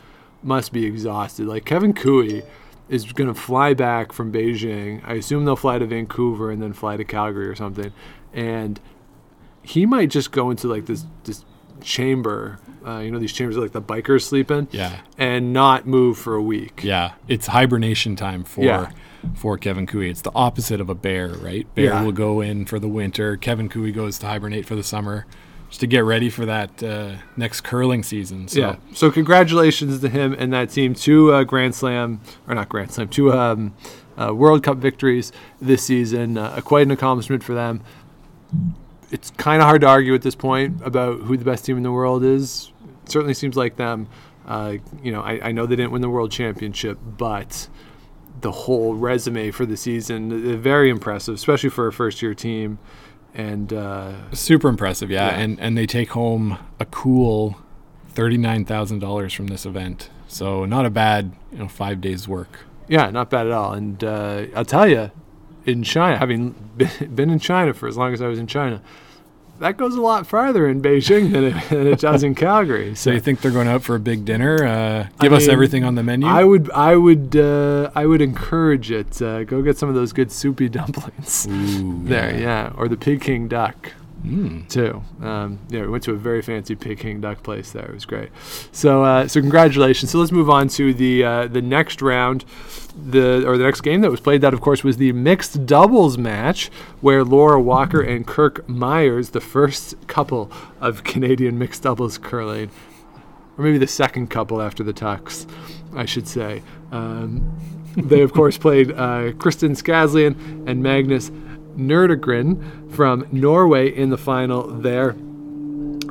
must 0.43 0.73
be 0.73 0.85
exhausted. 0.85 1.47
Like 1.47 1.65
Kevin 1.65 1.93
Koe 1.95 2.43
is 2.89 3.13
going 3.13 3.33
to 3.33 3.41
fly 3.41 3.75
back 3.75 4.13
from 4.13 4.33
Beijing. 4.33 5.01
I 5.07 5.15
assume 5.15 5.45
they'll 5.45 5.57
fly 5.57 5.79
to 5.79 5.87
Vancouver 5.87 6.51
and 6.51 6.61
then 6.61 6.73
fly 6.73 6.97
to 6.97 7.05
Calgary 7.05 7.47
or 7.47 7.55
something. 7.55 7.93
And 8.33 8.81
he 9.63 9.87
might 9.87 10.11
just 10.11 10.33
go 10.33 10.51
into 10.51 10.67
like 10.69 10.87
this 10.87 11.05
this 11.25 11.45
chamber. 11.81 12.59
Uh, 12.87 12.99
you 12.99 13.11
know 13.13 13.19
these 13.19 13.33
chambers 13.33 13.57
are 13.57 13.61
like 13.61 13.73
the 13.73 13.83
bikers 13.83 14.23
sleep 14.23 14.51
in. 14.51 14.67
Yeah. 14.73 15.01
And 15.17 15.53
not 15.53 15.87
move 15.87 16.19
for 16.19 16.35
a 16.35 16.43
week. 16.43 16.83
Yeah, 16.83 17.13
it's 17.29 17.47
hibernation 17.47 18.17
time 18.17 18.43
for 18.45 18.65
Yeah. 18.65 18.91
for 19.35 19.57
Kevin 19.57 19.87
Koe. 19.87 20.01
It's 20.01 20.23
the 20.23 20.33
opposite 20.35 20.81
of 20.81 20.89
a 20.91 20.95
bear, 20.97 21.29
right? 21.29 21.73
Bear 21.77 21.85
Yeah. 21.85 22.03
will 22.03 22.13
go 22.13 22.41
in 22.41 22.65
for 22.65 22.79
the 22.81 22.89
winter. 22.89 23.37
Kevin 23.37 23.69
Koe 23.69 23.91
goes 23.93 24.19
to 24.19 24.27
hibernate 24.27 24.67
for 24.67 24.75
the 24.75 24.83
summer, 24.83 25.27
just 25.73 25.81
to 25.81 25.87
get 25.87 26.01
ready 26.01 26.29
for 26.29 26.45
that 26.45 26.83
uh, 26.83 27.15
next 27.35 27.63
curling 27.63 28.03
season. 28.03 28.47
So 28.47 28.61
Yeah. 28.61 28.77
So 28.93 29.11
congratulations 29.11 30.03
to 30.03 30.09
him 30.11 30.37
and 30.39 30.53
that 30.53 30.69
team. 30.69 30.93
Two 30.93 31.33
uh, 31.33 31.45
Grand 31.45 31.75
Slam, 31.75 32.21
or 32.47 32.55
not 32.55 32.69
Grand 32.69 32.91
Slam, 32.91 33.09
two 33.09 33.33
um, 33.33 33.75
uh, 34.21 34.35
World 34.35 34.63
Cup 34.63 34.77
victories 34.77 35.33
this 35.63 35.83
season. 35.83 36.37
Uh, 36.37 36.61
quite 36.61 36.83
an 36.83 36.91
accomplishment 36.91 37.43
for 37.43 37.55
them. 37.55 37.83
It's 39.11 39.31
kind 39.31 39.63
of 39.63 39.67
hard 39.67 39.81
to 39.81 39.87
argue 39.87 40.15
at 40.15 40.21
this 40.21 40.35
point 40.35 40.79
about 40.85 41.21
who 41.21 41.39
the 41.39 41.45
best 41.47 41.65
team 41.65 41.79
in 41.79 41.83
the 41.83 41.93
world 41.93 42.23
is. 42.23 42.71
It 43.05 43.11
certainly 43.11 43.33
seems 43.33 43.57
like 43.57 43.77
them. 43.77 44.09
Uh, 44.47 44.75
you 45.03 45.11
know, 45.11 45.23
I, 45.23 45.49
I 45.49 45.53
know 45.53 45.65
they 45.65 45.77
didn't 45.77 45.93
win 45.93 46.03
the 46.03 46.11
World 46.11 46.31
Championship, 46.31 46.99
but 47.17 47.67
the 48.43 48.53
whole 48.53 48.95
resume 48.95 49.51
for 49.53 49.65
the 49.65 49.79
season. 49.79 50.53
Uh, 50.53 50.57
Very 50.59 50.91
impressive, 50.91 51.35
especially 51.35 51.71
for 51.71 51.87
a 51.87 51.93
first 51.95 52.21
year 52.21 52.35
team. 52.35 52.79
And 53.35 53.73
uh, 53.73 54.31
Super 54.33 54.69
impressive, 54.69 55.11
yeah. 55.11 55.29
Yeah. 55.31 55.39
And 55.43 55.61
and 55.61 55.77
they 55.79 55.87
take 55.87 56.11
home 56.11 56.59
a 56.79 56.85
cool 56.87 57.57
thirty 58.11 58.37
nine 58.37 58.65
thousand 58.65 58.99
dollars 58.99 59.33
from 59.33 59.47
this 59.47 59.65
event. 59.65 60.11
So 60.29 60.65
not 60.65 60.85
a 60.87 60.91
bad 60.91 61.33
you 61.51 61.59
know 61.59 61.69
five 61.69 62.01
days 62.01 62.29
work. 62.29 62.61
yeah, 62.89 63.11
not 63.11 63.31
bad 63.31 63.47
at 63.47 63.53
all. 63.53 63.73
And 63.73 64.03
uh, 64.05 64.47
I'll 64.55 64.65
tell 64.67 64.87
you, 64.89 65.11
in 65.65 65.83
China, 65.83 66.19
having 66.19 66.55
been, 66.77 66.91
been 67.15 67.31
in 67.31 67.39
China 67.39 67.73
for 67.73 67.89
as 67.89 67.97
long 67.97 68.13
as 68.13 68.21
I 68.21 68.27
was 68.29 68.39
in 68.39 68.47
China, 68.47 68.83
that 69.63 69.77
goes 69.77 69.95
a 69.95 70.01
lot 70.01 70.27
farther 70.27 70.69
in 70.69 70.83
Beijing 70.83 71.33
than 71.33 71.45
it, 71.45 71.69
than 71.71 71.87
it 71.87 72.01
does 72.01 72.25
in 72.25 72.35
Calgary. 72.35 72.95
So 72.97 73.11
you 73.11 73.21
think 73.21 73.41
they're 73.41 73.53
going 73.53 73.69
out 73.69 73.83
for 73.83 73.95
a 73.95 74.01
big 74.01 74.25
dinner? 74.25 74.65
Uh, 74.65 75.07
give 75.21 75.33
us 75.33 75.43
mean, 75.43 75.51
everything 75.51 75.85
on 75.85 75.95
the 75.95 76.03
menu. 76.03 76.27
I 76.27 76.43
would, 76.43 76.71
I 76.73 76.97
would, 76.97 77.37
uh, 77.37 77.91
I 77.95 78.07
would 78.07 78.21
encourage 78.21 78.91
it. 78.91 79.23
Uh, 79.23 79.45
go 79.45 79.63
get 79.63 79.79
some 79.79 79.89
of 79.89 79.95
those 79.95 80.13
good 80.13 80.33
soupy 80.33 80.69
dumplings 80.69 81.47
Ooh, 81.49 82.03
there, 82.05 82.37
yeah, 82.37 82.73
or 82.77 82.89
the 82.89 82.97
Peking 82.97 83.47
duck 83.49 83.93
Mm. 84.25 84.69
too. 84.69 85.03
Um, 85.21 85.59
yeah, 85.69 85.81
we 85.81 85.89
went 85.89 86.05
to 86.05 86.13
a 86.13 86.17
very 86.17 86.43
fancy 86.43 86.77
Peking 86.77 87.21
duck 87.21 87.43
place 87.43 87.73
there. 87.73 87.87
It 87.87 87.95
was 87.95 88.05
great. 88.05 88.31
So, 88.71 89.03
uh, 89.05 89.27
so 89.27 89.41
congratulations. 89.41 90.13
So 90.13 90.19
let's 90.19 90.31
move 90.31 90.49
on 90.49 90.69
to 90.69 90.95
the 90.95 91.25
uh, 91.25 91.47
the 91.49 91.61
next 91.63 92.01
round, 92.01 92.45
the 92.95 93.47
or 93.47 93.59
the 93.59 93.65
next 93.65 93.81
game 93.81 94.01
that 94.03 94.11
was 94.13 94.21
played. 94.21 94.41
That 94.41 94.55
of 94.55 94.61
course 94.61 94.85
was 94.85 94.99
the 94.99 95.13
mixed 95.13 95.67
doubles 95.67 96.19
match 96.19 96.71
where 97.01 97.25
Laura 97.25 97.61
Walker 97.61 98.01
and 98.01 98.25
Kirk 98.25 98.65
Muyres, 98.69 99.33
the 99.33 99.41
first 99.41 99.97
couple 100.07 100.53
of 100.81 101.03
Canadian 101.03 101.59
mixed 101.59 101.83
doubles 101.83 102.17
curling, 102.17 102.71
or 103.59 103.65
maybe 103.65 103.79
the 103.79 103.89
second 103.89 104.29
couple 104.29 104.63
after 104.63 104.85
the 104.85 104.93
Tucks, 104.93 105.49
I 105.97 106.05
should 106.05 106.29
say. 106.29 106.63
Um, 106.93 107.59
they 107.97 108.21
of 108.21 108.33
course 108.33 108.57
played 108.67 108.93
uh, 108.93 109.33
Kristin 109.33 109.77
Skaslien 109.77 110.69
and 110.69 110.81
Magnus 110.81 111.33
Nedregotten 111.77 112.91
from 112.93 113.27
Norway 113.33 113.89
in 113.95 114.11
the 114.11 114.19
final 114.19 114.67
there. 114.69 115.11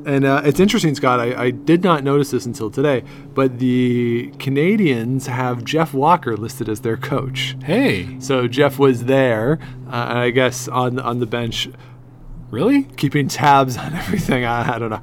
And 0.03 0.25
uh, 0.25 0.41
it's 0.43 0.59
interesting, 0.59 0.95
Scott. 0.95 1.19
I, 1.19 1.43
I 1.45 1.51
did 1.51 1.83
not 1.83 2.03
notice 2.03 2.31
this 2.31 2.47
until 2.47 2.71
today, 2.71 3.03
but 3.35 3.59
the 3.59 4.31
Canadians 4.39 5.27
have 5.27 5.63
Jeff 5.63 5.93
Walker 5.93 6.35
listed 6.35 6.67
as 6.69 6.81
their 6.81 6.97
coach. 6.97 7.55
Hey, 7.63 8.19
So 8.19 8.47
Jeff 8.47 8.79
was 8.79 9.05
there, 9.05 9.59
uh, 9.87 10.05
I 10.09 10.31
guess 10.31 10.67
on 10.67 10.97
on 10.97 11.19
the 11.19 11.27
bench, 11.27 11.69
really? 12.49 12.83
keeping 12.97 13.27
tabs 13.27 13.77
on 13.77 13.93
everything. 14.03 14.43
I, 14.43 14.75
I 14.75 14.79
don't 14.79 14.89
know. 14.89 15.01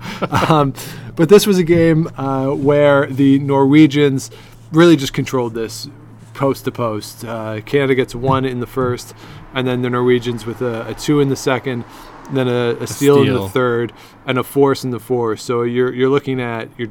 um, 0.48 0.74
but 1.14 1.28
this 1.28 1.46
was 1.46 1.58
a 1.58 1.64
game 1.64 2.08
uh, 2.16 2.48
where 2.48 3.06
the 3.06 3.38
Norwegians 3.38 4.32
really 4.72 4.96
just 4.96 5.12
controlled 5.12 5.54
this 5.54 5.88
post 6.34 6.64
to 6.64 6.72
post. 6.72 7.24
Uh, 7.24 7.60
Canada 7.62 7.94
gets 7.94 8.14
one 8.16 8.44
in 8.44 8.58
the 8.60 8.66
first, 8.66 9.14
and 9.54 9.66
then 9.66 9.82
the 9.82 9.90
Norwegians 9.90 10.44
with 10.46 10.60
a, 10.62 10.88
a 10.88 10.94
two 10.94 11.20
in 11.20 11.28
the 11.28 11.36
second, 11.36 11.84
then 12.32 12.48
a, 12.48 12.76
a, 12.80 12.86
steal, 12.86 13.22
in 13.22 13.32
the 13.32 13.48
third, 13.48 13.92
and 14.26 14.38
a 14.38 14.42
force 14.44 14.84
in 14.84 14.90
the 14.90 15.00
fourth. 15.00 15.40
So 15.40 15.62
you're 15.62 15.92
you're 15.92 16.10
looking 16.10 16.40
at 16.40 16.68
you're. 16.78 16.90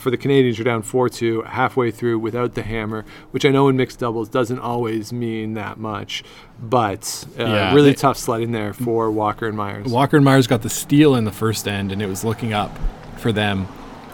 For 0.00 0.10
the 0.10 0.18
Canadians, 0.18 0.58
you're 0.58 0.66
down 0.66 0.82
4 0.82 1.08
2 1.08 1.42
halfway 1.44 1.90
through 1.90 2.18
without 2.18 2.54
the 2.54 2.62
hammer, 2.62 3.06
which 3.30 3.46
I 3.46 3.48
know 3.48 3.68
in 3.68 3.76
mixed 3.78 3.98
doubles 4.00 4.28
doesn't 4.28 4.58
always 4.58 5.14
mean 5.14 5.54
that 5.54 5.78
much. 5.78 6.22
But 6.60 7.24
uh, 7.38 7.44
Yeah, 7.44 7.74
really 7.74 7.92
they- 7.92 7.96
tough 7.96 8.18
sledding 8.18 8.52
there 8.52 8.74
for 8.74 9.10
Walker 9.10 9.48
and 9.48 9.56
Muyres. 9.56 9.88
Walker 9.90 10.18
and 10.18 10.26
Muyres 10.26 10.46
got 10.46 10.60
the 10.60 10.68
steal 10.68 11.14
in 11.14 11.24
the 11.24 11.32
first 11.32 11.66
end, 11.66 11.90
and 11.90 12.02
it 12.02 12.06
was 12.06 12.22
looking 12.22 12.52
up 12.52 12.78
for 13.16 13.32
them. 13.32 13.66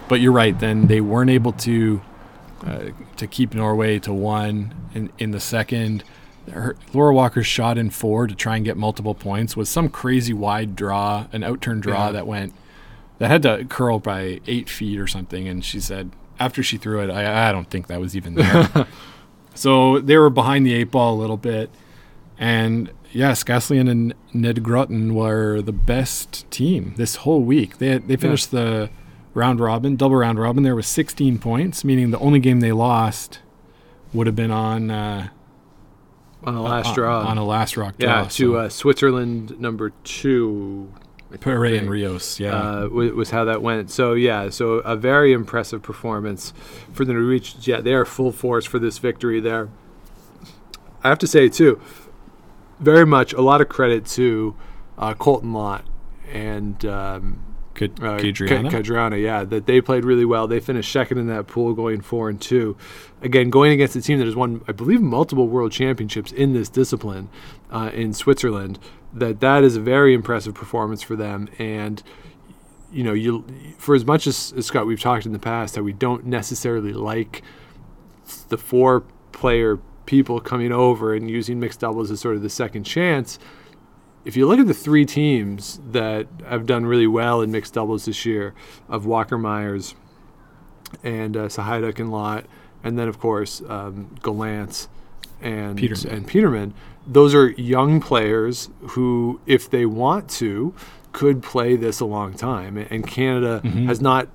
But 0.07 0.21
you're 0.21 0.31
right. 0.31 0.57
Then 0.57 0.87
they 0.87 1.01
weren't 1.01 1.29
able 1.29 1.51
to 1.51 2.01
uh, 2.65 2.79
to 3.17 3.27
keep 3.27 3.53
Norway 3.53 3.99
to 3.99 4.13
one 4.13 4.73
in 4.93 5.11
in 5.17 5.31
the 5.31 5.41
second. 5.41 6.05
Her, 6.51 6.75
Laura 6.93 7.13
Walker's 7.13 7.47
shot 7.47 7.77
in 7.77 7.89
four 7.89 8.27
to 8.27 8.35
try 8.35 8.55
and 8.55 8.63
get 8.65 8.77
multiple 8.77 9.13
points 9.15 9.55
was 9.57 9.67
some 9.69 9.89
crazy 9.89 10.33
wide 10.33 10.75
draw, 10.75 11.27
an 11.33 11.41
outturn 11.41 11.81
draw 11.81 12.07
Yeah. 12.07 12.11
that 12.13 12.27
went 12.27 12.53
that 13.17 13.29
had 13.31 13.41
to 13.43 13.65
curl 13.65 13.99
by 13.99 14.41
eight 14.47 14.69
feet 14.69 14.99
or 14.99 15.07
something. 15.07 15.47
And 15.47 15.63
she 15.63 15.79
said 15.79 16.11
after 16.39 16.61
she 16.61 16.77
threw 16.77 16.99
it, 17.01 17.09
I, 17.09 17.49
I 17.49 17.51
don't 17.51 17.69
think 17.69 17.87
that 17.87 17.99
was 17.99 18.15
even 18.15 18.35
there. 18.35 18.87
so 19.55 19.99
they 19.99 20.17
were 20.17 20.29
behind 20.29 20.65
the 20.65 20.73
eight 20.73 20.91
ball 20.91 21.13
a 21.15 21.19
little 21.19 21.37
bit. 21.37 21.69
And 22.37 22.91
yes, 23.13 23.43
Skaslien 23.43 23.89
and 23.89 24.13
Nedregotten 24.33 25.13
were 25.13 25.61
the 25.61 25.71
best 25.71 26.49
team 26.51 26.93
this 26.97 27.17
whole 27.17 27.41
week. 27.41 27.77
They 27.77 27.97
they 27.99 28.17
finished 28.17 28.51
the 28.51 28.89
round 29.33 29.59
robin, 29.59 29.95
double 29.95 30.15
round 30.17 30.39
robin 30.39 30.63
there 30.63 30.75
was 30.75 30.87
16 30.87 31.39
points, 31.39 31.83
meaning 31.83 32.11
the 32.11 32.19
only 32.19 32.39
game 32.39 32.59
they 32.59 32.71
lost 32.71 33.39
would 34.13 34.27
have 34.27 34.35
been 34.35 34.51
on 34.51 34.91
uh, 34.91 35.27
on 36.45 36.53
the 36.55 36.61
last 36.61 36.87
on, 36.89 36.93
draw. 36.95 37.19
on 37.25 37.37
a 37.37 37.45
last 37.45 37.75
rock 37.77 37.97
draw. 37.97 38.21
yeah, 38.23 38.27
to 38.29 38.57
uh, 38.57 38.69
Switzerland 38.69 39.59
number 39.59 39.91
two. 40.03 40.91
Perret 41.41 41.73
and 41.73 41.89
Rios. 41.89 42.39
Yeah, 42.39 42.55
Uh, 42.55 42.87
wa- 42.89 43.11
was 43.13 43.31
how 43.31 43.43
that 43.45 43.61
went. 43.61 43.91
So 43.91 44.13
yeah, 44.13 44.49
so 44.49 44.75
a 44.75 44.95
very 44.95 45.33
impressive 45.33 45.81
performance 45.81 46.53
for 46.93 47.03
the 47.03 47.11
Norwegians. 47.13 47.67
Yeah, 47.67 47.81
they 47.81 47.93
are 47.93 48.05
full 48.05 48.31
force 48.31 48.65
for 48.65 48.79
this 48.79 48.99
victory 48.99 49.39
there. 49.41 49.67
I 51.03 51.09
have 51.09 51.19
to 51.19 51.27
say 51.27 51.49
too, 51.49 51.81
very 52.79 53.05
much 53.05 53.33
a 53.33 53.41
lot 53.41 53.59
of 53.59 53.67
credit 53.69 54.05
to 54.07 54.55
uh, 54.97 55.13
Colton 55.15 55.51
Lott 55.51 55.83
and 56.31 56.83
um, 56.85 57.39
Uh, 57.75 58.17
Kadriana. 58.17 58.71
Ka- 58.71 58.77
Kadriana, 58.77 59.21
yeah, 59.21 59.43
that 59.43 59.65
they 59.65 59.81
played 59.81 60.05
really 60.05 60.25
well. 60.25 60.47
They 60.47 60.59
finished 60.59 60.91
second 60.91 61.17
in 61.17 61.27
that 61.27 61.47
pool, 61.47 61.73
going 61.73 62.01
four 62.01 62.29
and 62.29 62.39
two. 62.39 62.77
Again, 63.21 63.49
going 63.49 63.71
against 63.71 63.95
a 63.95 64.01
team 64.01 64.19
that 64.19 64.25
has 64.25 64.35
won, 64.35 64.63
I 64.67 64.71
believe, 64.71 65.01
multiple 65.01 65.47
world 65.47 65.71
championships 65.71 66.31
in 66.31 66.53
this 66.53 66.69
discipline 66.69 67.29
uh, 67.71 67.91
in 67.93 68.13
Switzerland. 68.13 68.79
That 69.13 69.39
that 69.39 69.63
is 69.63 69.75
a 69.75 69.81
very 69.81 70.13
impressive 70.13 70.53
performance 70.53 71.01
for 71.01 71.15
them. 71.15 71.49
And 71.59 72.01
you 72.91 73.03
know, 73.03 73.13
you 73.13 73.45
for 73.77 73.95
as 73.95 74.05
much 74.05 74.27
as, 74.27 74.53
as 74.57 74.65
Scott, 74.65 74.85
we've 74.85 75.01
talked 75.01 75.25
in 75.25 75.33
the 75.33 75.39
past 75.39 75.75
that 75.75 75.83
we 75.83 75.93
don't 75.93 76.25
necessarily 76.25 76.93
like 76.93 77.43
the 78.49 78.57
four 78.57 79.03
player 79.31 79.79
people 80.05 80.39
coming 80.39 80.71
over 80.71 81.13
and 81.13 81.29
using 81.29 81.59
mixed 81.59 81.79
doubles 81.79 82.11
as 82.11 82.19
sort 82.19 82.35
of 82.35 82.41
the 82.41 82.49
second 82.49 82.83
chance 82.83 83.39
if 84.25 84.35
you 84.35 84.47
look 84.47 84.59
at 84.59 84.67
the 84.67 84.73
three 84.73 85.05
teams 85.05 85.79
that 85.91 86.27
have 86.47 86.65
done 86.65 86.85
really 86.85 87.07
well 87.07 87.41
in 87.41 87.51
mixed 87.51 87.75
doubles 87.75 88.05
this 88.05 88.25
year, 88.25 88.53
of 88.89 89.05
Walker 89.05 89.37
Muyres 89.37 89.93
and 91.03 91.37
uh, 91.37 91.47
Sahaidak 91.47 91.99
and 91.99 92.11
Lott, 92.11 92.45
and 92.83 92.97
then 92.97 93.07
of 93.07 93.19
course 93.19 93.61
um, 93.69 94.15
and 95.41 95.77
Peterman. 95.77 96.15
and 96.15 96.27
Peterman, 96.27 96.73
those 97.05 97.35
are 97.35 97.49
young 97.51 98.01
players 98.01 98.69
who, 98.89 99.39
if 99.45 99.69
they 99.69 99.85
want 99.85 100.29
to, 100.31 100.73
could 101.11 101.43
play 101.43 101.75
this 101.75 101.99
a 101.99 102.05
long 102.05 102.33
time. 102.33 102.77
And 102.77 103.07
Canada 103.07 103.61
has 103.63 104.01
not. 104.01 104.27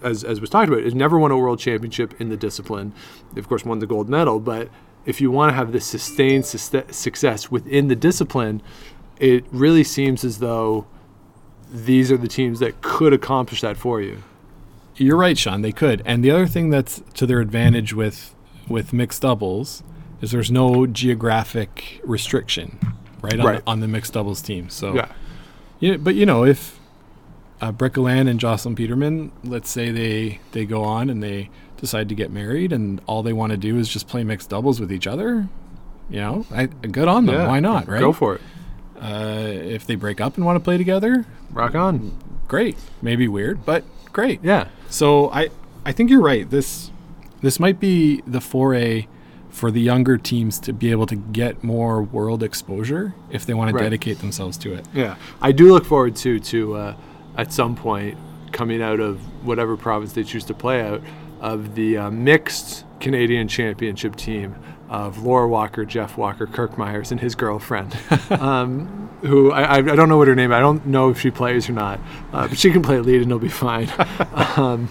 As, 0.00 0.22
as 0.22 0.40
was 0.40 0.48
talked 0.48 0.68
about, 0.68 0.84
has 0.84 0.94
never 0.94 1.18
won 1.18 1.32
a 1.32 1.36
world 1.36 1.58
championship 1.58 2.20
in 2.20 2.28
the 2.28 2.36
discipline. 2.36 2.94
They, 3.32 3.40
of 3.40 3.48
course, 3.48 3.64
won 3.64 3.80
the 3.80 3.86
gold 3.86 4.08
medal. 4.08 4.38
But 4.38 4.68
if 5.04 5.20
you 5.20 5.32
want 5.32 5.50
to 5.50 5.56
have 5.56 5.72
this 5.72 5.86
sustained 5.86 6.44
suste- 6.44 6.94
success 6.94 7.50
within 7.50 7.88
the 7.88 7.96
discipline, 7.96 8.62
it 9.18 9.44
really 9.50 9.84
seems 9.84 10.24
as 10.24 10.38
though 10.38 10.86
these 11.72 12.10
are 12.10 12.16
the 12.16 12.28
teams 12.28 12.60
that 12.60 12.80
could 12.82 13.12
accomplish 13.12 13.60
that 13.60 13.76
for 13.76 14.00
you. 14.00 14.22
You're 14.96 15.16
right, 15.16 15.36
Sean. 15.38 15.62
They 15.62 15.72
could. 15.72 16.02
And 16.04 16.24
the 16.24 16.30
other 16.30 16.46
thing 16.46 16.70
that's 16.70 17.02
to 17.14 17.26
their 17.26 17.40
advantage 17.40 17.94
with 17.94 18.34
with 18.68 18.92
mixed 18.92 19.22
doubles 19.22 19.82
is 20.20 20.30
there's 20.32 20.50
no 20.50 20.86
geographic 20.86 22.00
restriction, 22.04 22.78
right, 23.22 23.38
on, 23.38 23.46
Right. 23.46 23.64
The, 23.64 23.70
on 23.70 23.80
the 23.80 23.88
mixed 23.88 24.12
doubles 24.12 24.42
team. 24.42 24.68
So, 24.68 24.94
Yeah. 24.94 25.08
yeah, 25.78 25.96
but 25.96 26.14
you 26.16 26.26
know, 26.26 26.44
if 26.44 26.78
uh, 27.60 27.70
Gallant 27.70 28.28
and 28.28 28.38
Jocelyn 28.40 28.74
Peterman, 28.74 29.32
let's 29.44 29.70
say 29.70 29.90
they 29.90 30.40
they 30.52 30.64
go 30.64 30.82
on 30.84 31.08
and 31.10 31.22
they 31.22 31.50
decide 31.76 32.08
to 32.08 32.14
get 32.14 32.30
married, 32.32 32.72
and 32.72 33.00
all 33.06 33.22
they 33.22 33.32
want 33.32 33.52
to 33.52 33.56
do 33.56 33.78
is 33.78 33.88
just 33.88 34.08
play 34.08 34.24
mixed 34.24 34.50
doubles 34.50 34.80
with 34.80 34.92
each 34.92 35.06
other, 35.06 35.48
you 36.10 36.18
know, 36.18 36.44
I, 36.50 36.66
good 36.66 37.08
on 37.08 37.26
them. 37.26 37.36
Yeah. 37.36 37.48
Why 37.48 37.60
not, 37.60 37.88
right? 37.88 38.00
Go 38.00 38.12
for 38.12 38.34
it. 38.36 38.40
Uh, 39.00 39.44
if 39.46 39.86
they 39.86 39.94
break 39.94 40.20
up 40.20 40.36
and 40.36 40.44
want 40.44 40.56
to 40.56 40.60
play 40.64 40.76
together, 40.76 41.24
Rock 41.52 41.74
on. 41.74 42.16
great. 42.48 42.76
Maybe 43.02 43.28
weird, 43.28 43.64
but 43.64 43.84
great. 44.12 44.40
Yeah. 44.42 44.68
So 44.88 45.30
I 45.30 45.48
I 45.84 45.92
think 45.92 46.10
you're 46.10 46.20
right. 46.22 46.48
This 46.48 46.90
this 47.40 47.60
might 47.60 47.78
be 47.78 48.22
the 48.26 48.40
foray 48.40 49.06
for 49.50 49.70
the 49.70 49.80
younger 49.80 50.16
teams 50.18 50.58
to 50.60 50.72
be 50.72 50.90
able 50.90 51.06
to 51.06 51.16
get 51.16 51.64
more 51.64 52.02
world 52.02 52.42
exposure 52.42 53.14
if 53.30 53.46
they 53.46 53.54
want 53.54 53.68
to 53.70 53.74
Right. 53.74 53.82
dedicate 53.84 54.18
themselves 54.18 54.56
to 54.58 54.74
it. 54.74 54.86
Yeah. 54.94 55.16
I 55.40 55.52
do 55.52 55.72
look 55.72 55.84
forward 55.84 56.16
to 56.16 56.38
to 56.40 56.74
uh, 56.74 56.94
at 57.36 57.52
some 57.52 57.74
point 57.76 58.16
coming 58.52 58.82
out 58.82 58.98
of 59.00 59.18
whatever 59.46 59.76
province 59.76 60.12
they 60.12 60.24
choose 60.24 60.44
to 60.44 60.54
play 60.54 60.80
out 60.82 61.02
of 61.40 61.74
the 61.76 61.96
uh, 61.96 62.10
mixed 62.10 62.84
Canadian 63.00 63.46
Championship 63.46 64.16
team 64.16 64.54
of 64.88 65.18
Laura 65.22 65.48
Walker, 65.48 65.84
Jeff 65.84 66.16
Walker, 66.16 66.46
Kirk 66.46 66.76
Muyres, 66.76 67.10
and 67.10 67.20
his 67.20 67.34
girlfriend, 67.34 67.96
um, 68.30 69.10
who 69.22 69.52
I, 69.52 69.76
I 69.76 69.82
don't 69.82 70.08
know 70.08 70.16
what 70.16 70.28
her 70.28 70.34
name. 70.34 70.52
I 70.52 70.60
don't 70.60 70.86
know 70.86 71.10
if 71.10 71.20
she 71.20 71.30
plays 71.30 71.68
or 71.68 71.72
not, 71.72 72.00
uh, 72.32 72.48
but 72.48 72.58
she 72.58 72.70
can 72.70 72.82
play 72.82 72.98
lead 73.00 73.22
and 73.22 73.26
it'll 73.30 73.38
be 73.38 73.48
fine. 73.48 73.90
um, 74.56 74.88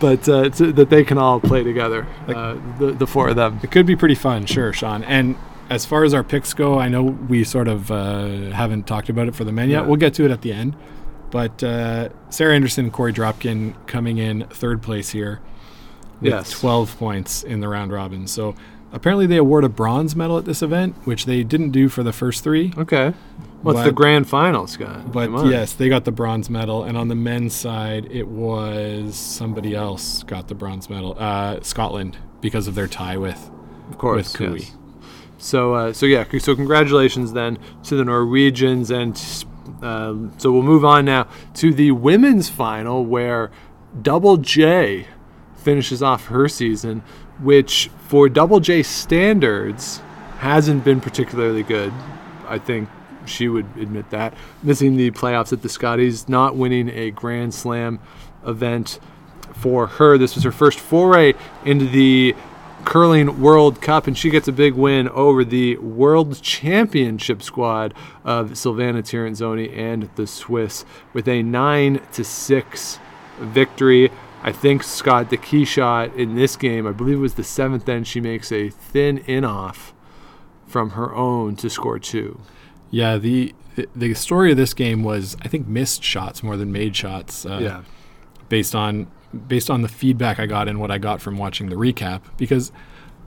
but 0.00 0.28
uh, 0.28 0.50
to, 0.50 0.72
that 0.72 0.90
they 0.90 1.04
can 1.04 1.18
all 1.18 1.40
play 1.40 1.62
together, 1.62 2.06
uh, 2.28 2.56
the 2.78 2.92
the 2.92 3.06
four 3.06 3.28
of 3.28 3.36
them. 3.36 3.60
It 3.62 3.70
could 3.70 3.86
be 3.86 3.96
pretty 3.96 4.14
fun, 4.16 4.46
sure, 4.46 4.72
Sean. 4.72 5.04
And 5.04 5.36
as 5.70 5.86
far 5.86 6.04
as 6.04 6.12
our 6.12 6.22
picks 6.24 6.52
go, 6.52 6.78
I 6.78 6.88
know 6.88 7.02
we 7.02 7.44
sort 7.44 7.68
of 7.68 7.90
uh, 7.90 8.50
haven't 8.50 8.86
talked 8.86 9.08
about 9.08 9.28
it 9.28 9.34
for 9.34 9.44
the 9.44 9.52
men 9.52 9.70
yet. 9.70 9.82
Yeah. 9.82 9.86
We'll 9.86 9.96
get 9.96 10.14
to 10.14 10.24
it 10.24 10.30
at 10.30 10.42
the 10.42 10.52
end. 10.52 10.76
But 11.30 11.64
uh, 11.64 12.10
Sarah 12.30 12.54
Anderson 12.54 12.84
and 12.84 12.94
Korey 12.94 13.12
Dropkin 13.12 13.74
coming 13.86 14.18
in 14.18 14.44
third 14.48 14.82
place 14.82 15.10
here 15.10 15.40
with 16.20 16.32
Yes. 16.32 16.50
12 16.50 16.96
points 16.96 17.42
in 17.42 17.58
the 17.60 17.68
round 17.68 17.92
robin. 17.92 18.26
So 18.28 18.54
apparently 18.94 19.26
they 19.26 19.36
award 19.36 19.64
a 19.64 19.68
bronze 19.68 20.16
medal 20.16 20.38
at 20.38 20.46
this 20.46 20.62
event, 20.62 20.96
which 21.04 21.26
they 21.26 21.42
didn't 21.42 21.70
do 21.70 21.88
for 21.90 22.02
the 22.02 22.12
first 22.12 22.42
three. 22.42 22.72
Okay. 22.78 23.12
What's 23.62 23.82
the 23.82 23.92
grand 23.92 24.28
final, 24.28 24.66
Scott? 24.66 25.10
But 25.10 25.30
yes, 25.46 25.72
they 25.72 25.88
got 25.88 26.04
the 26.04 26.12
bronze 26.12 26.50
medal. 26.50 26.84
And 26.84 26.98
on 26.98 27.08
the 27.08 27.14
men's 27.14 27.54
side, 27.54 28.06
it 28.10 28.28
was 28.28 29.16
somebody 29.16 29.74
else 29.74 30.22
got 30.22 30.48
the 30.48 30.54
bronze 30.54 30.90
medal. 30.90 31.16
Uh, 31.18 31.60
Scotland, 31.62 32.18
because 32.42 32.68
of 32.68 32.74
their 32.74 32.86
tie 32.86 33.16
with 33.16 33.50
of 33.90 33.98
course. 33.98 34.32
with 34.32 34.36
Koe. 34.38 34.54
yes. 34.54 34.72
So, 35.38 35.74
uh, 35.74 35.92
so 35.92 36.06
yeah, 36.06 36.24
so 36.38 36.54
congratulations 36.54 37.32
then 37.32 37.58
to 37.84 37.96
the 37.96 38.04
Norwegians, 38.04 38.90
and 38.90 39.20
um, 39.82 40.32
so 40.38 40.52
we'll 40.52 40.62
move 40.62 40.84
on 40.84 41.04
now 41.04 41.26
to 41.54 41.72
the 41.72 41.90
women's 41.90 42.48
final 42.48 43.04
where 43.04 43.50
Double 44.00 44.36
J 44.38 45.06
finishes 45.56 46.02
off 46.02 46.26
her 46.26 46.48
season, 46.48 47.02
which 47.44 47.90
for 48.08 48.28
Double 48.28 48.60
J 48.60 48.82
standards 48.82 49.98
hasn't 50.38 50.84
been 50.84 51.00
particularly 51.00 51.62
good. 51.62 51.92
I 52.48 52.58
think 52.58 52.88
she 53.26 53.48
would 53.48 53.66
admit 53.76 54.10
that 54.10 54.34
missing 54.62 54.96
the 54.96 55.10
playoffs 55.10 55.52
at 55.52 55.62
the 55.62 55.68
Scotties, 55.68 56.28
not 56.28 56.56
winning 56.56 56.88
a 56.90 57.10
Grand 57.10 57.54
Slam 57.54 58.00
event 58.46 58.98
for 59.52 59.86
her. 59.86 60.18
This 60.18 60.34
was 60.34 60.44
her 60.44 60.52
first 60.52 60.78
foray 60.78 61.34
into 61.64 61.86
the 61.86 62.34
curling 62.84 63.40
World 63.40 63.80
Cup, 63.80 64.06
and 64.06 64.16
she 64.16 64.28
gets 64.28 64.46
a 64.46 64.52
big 64.52 64.74
win 64.74 65.08
over 65.08 65.44
the 65.44 65.76
World 65.78 66.42
Championship 66.42 67.42
squad 67.42 67.94
of 68.24 68.50
Silvana 68.50 69.02
Tiranzoni 69.02 69.74
and 69.74 70.10
the 70.16 70.26
Swiss 70.26 70.84
with 71.14 71.26
a 71.26 71.42
nine 71.42 72.02
to 72.12 72.24
six 72.24 72.98
victory. 73.40 74.10
I 74.46 74.52
think 74.52 74.82
Scott, 74.82 75.30
the 75.30 75.36
key 75.38 75.64
shot 75.64 76.14
in 76.14 76.34
this 76.36 76.54
game, 76.56 76.86
I 76.86 76.92
believe 76.92 77.16
it 77.16 77.20
was 77.20 77.34
the 77.34 77.42
seventh 77.44 77.88
end. 77.88 78.06
She 78.06 78.20
makes 78.20 78.52
a 78.52 78.68
thin 78.68 79.18
in 79.18 79.44
off 79.44 79.94
from 80.66 80.90
her 80.90 81.14
own 81.14 81.56
to 81.56 81.70
score 81.70 81.98
two. 81.98 82.40
Yeah, 82.90 83.16
the 83.16 83.54
the- 83.96 84.14
story 84.14 84.50
of 84.52 84.56
this 84.56 84.74
game 84.74 85.02
was 85.02 85.36
I 85.42 85.48
think 85.48 85.66
missed 85.66 86.04
shots 86.04 86.42
more 86.42 86.56
than 86.56 86.70
made 86.70 86.94
shots. 86.94 87.44
Uh, 87.46 87.58
Yeah. 87.62 87.80
based 88.48 88.74
on 88.74 89.06
based 89.48 89.68
on 89.70 89.82
the 89.82 89.88
feedback 89.88 90.38
I 90.38 90.46
got 90.46 90.68
and 90.68 90.78
what 90.78 90.90
I 90.92 90.98
got 90.98 91.20
from 91.20 91.38
watching 91.38 91.70
the 91.70 91.76
recap. 91.76 92.20
Because 92.36 92.70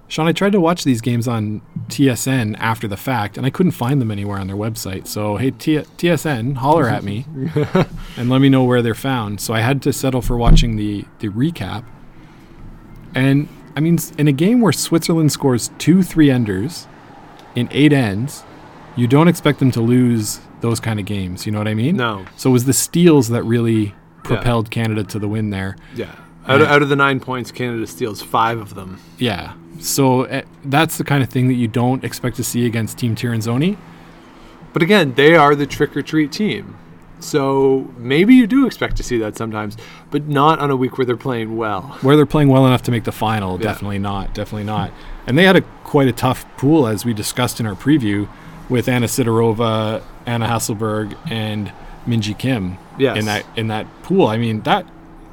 Sean, 0.09 0.27
I 0.27 0.31
tried 0.31 0.53
to 0.53 0.59
watch 0.61 0.83
these 0.83 1.01
games 1.01 1.27
on 1.27 1.61
TSN 1.87 2.55
after 2.59 2.87
the 2.87 2.95
fact, 2.95 3.37
and 3.37 3.45
I 3.45 3.49
couldn't 3.49 3.73
find 3.73 3.99
them 3.99 4.09
anywhere 4.09 4.39
on 4.39 4.47
their 4.47 4.55
website. 4.55 5.05
So 5.07 5.35
hey, 5.35 5.51
T- 5.51 5.77
TSN, 5.77 6.55
holler 6.57 6.87
at 6.87 7.03
me 7.03 7.25
and 8.17 8.29
let 8.29 8.39
me 8.39 8.49
know 8.49 8.63
where 8.63 8.81
they're 8.81 8.95
found. 8.95 9.41
So 9.41 9.53
I 9.53 9.59
had 9.59 9.81
to 9.83 9.91
settle 9.93 10.21
for 10.21 10.37
watching 10.37 10.77
the 10.77 11.05
the 11.19 11.27
recap. 11.29 11.83
And 13.13 13.49
I 13.75 13.79
mean, 13.79 13.99
in 14.17 14.27
a 14.27 14.31
game 14.31 14.61
where 14.61 14.71
Switzerland 14.71 15.31
scores 15.31 15.71
two 15.77 16.03
three 16.03 16.31
enders 16.31 16.87
in 17.55 17.67
eight 17.71 17.91
ends, 17.91 18.43
you 18.95 19.07
don't 19.07 19.27
expect 19.27 19.59
them 19.59 19.71
to 19.71 19.81
lose 19.81 20.39
those 20.61 20.79
kind 20.79 20.99
of 20.99 21.05
games. 21.05 21.45
You 21.45 21.51
know 21.51 21.59
what 21.59 21.67
I 21.67 21.73
mean? 21.73 21.97
No. 21.97 22.25
So 22.37 22.49
it 22.49 22.53
was 22.53 22.65
the 22.65 22.73
steals 22.73 23.29
that 23.29 23.43
really 23.43 23.93
propelled 24.23 24.71
Canada 24.71 25.03
to 25.03 25.19
the 25.19 25.27
win 25.27 25.49
there. 25.49 25.75
Yeah. 25.95 26.15
Out 26.47 26.61
of, 26.61 26.67
out 26.67 26.81
of 26.81 26.89
the 26.89 26.95
nine 26.95 27.19
points, 27.19 27.51
Canada 27.51 27.85
steals 27.87 28.21
five 28.21 28.57
of 28.59 28.73
them. 28.73 29.01
Yeah. 29.17 29.53
So 29.79 30.25
uh, 30.25 30.41
that's 30.65 30.97
the 30.97 31.03
kind 31.03 31.23
of 31.23 31.29
thing 31.29 31.47
that 31.47 31.55
you 31.55 31.67
don't 31.67 32.03
expect 32.03 32.35
to 32.37 32.43
see 32.43 32.65
against 32.65 32.97
Team 32.97 33.15
Tiranzoni. 33.15 33.77
But 34.73 34.81
again, 34.81 35.13
they 35.13 35.35
are 35.35 35.55
the 35.55 35.65
trick 35.65 35.95
or 35.95 36.01
treat 36.01 36.31
team. 36.31 36.77
So 37.19 37.91
maybe 37.97 38.35
you 38.35 38.45
do 38.45 38.67
expect 38.67 38.95
to 38.97 39.03
see 39.03 39.17
that 39.17 39.35
sometimes, 39.35 39.75
but 40.11 40.27
not 40.27 40.59
on 40.59 40.69
a 40.69 40.75
week 40.75 40.97
where 40.97 41.05
they're 41.05 41.17
playing 41.17 41.57
well. 41.57 41.97
Where 42.01 42.15
they're 42.15 42.27
playing 42.27 42.49
well 42.49 42.67
enough 42.67 42.83
to 42.83 42.91
make 42.91 43.05
the 43.05 43.11
final, 43.11 43.57
definitely 43.57 43.99
not. 43.99 44.35
Definitely 44.35 44.65
not. 44.65 44.91
And 45.25 45.37
they 45.37 45.43
had 45.43 45.55
a 45.55 45.61
quite 45.83 46.07
a 46.07 46.11
tough 46.11 46.45
pool, 46.57 46.85
as 46.85 47.05
we 47.05 47.13
discussed 47.13 47.59
in 47.59 47.65
our 47.65 47.73
preview, 47.73 48.27
with 48.69 48.87
Anna 48.87 49.07
Sidorova, 49.07 50.03
Anna 50.25 50.47
Hasselborg, 50.47 51.17
and 51.29 51.71
Minji 52.05 52.37
Kim. 52.37 52.77
Yes. 52.99 53.17
In 53.17 53.25
that 53.25 53.45
in 53.55 53.67
that 53.67 53.87
pool, 54.03 54.27
I 54.27 54.37
mean 54.37 54.61
that 54.61 54.85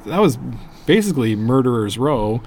that 0.05 0.19
was 0.19 0.37
basically 0.85 1.35
murderers 1.35 1.97
row, 1.97 2.41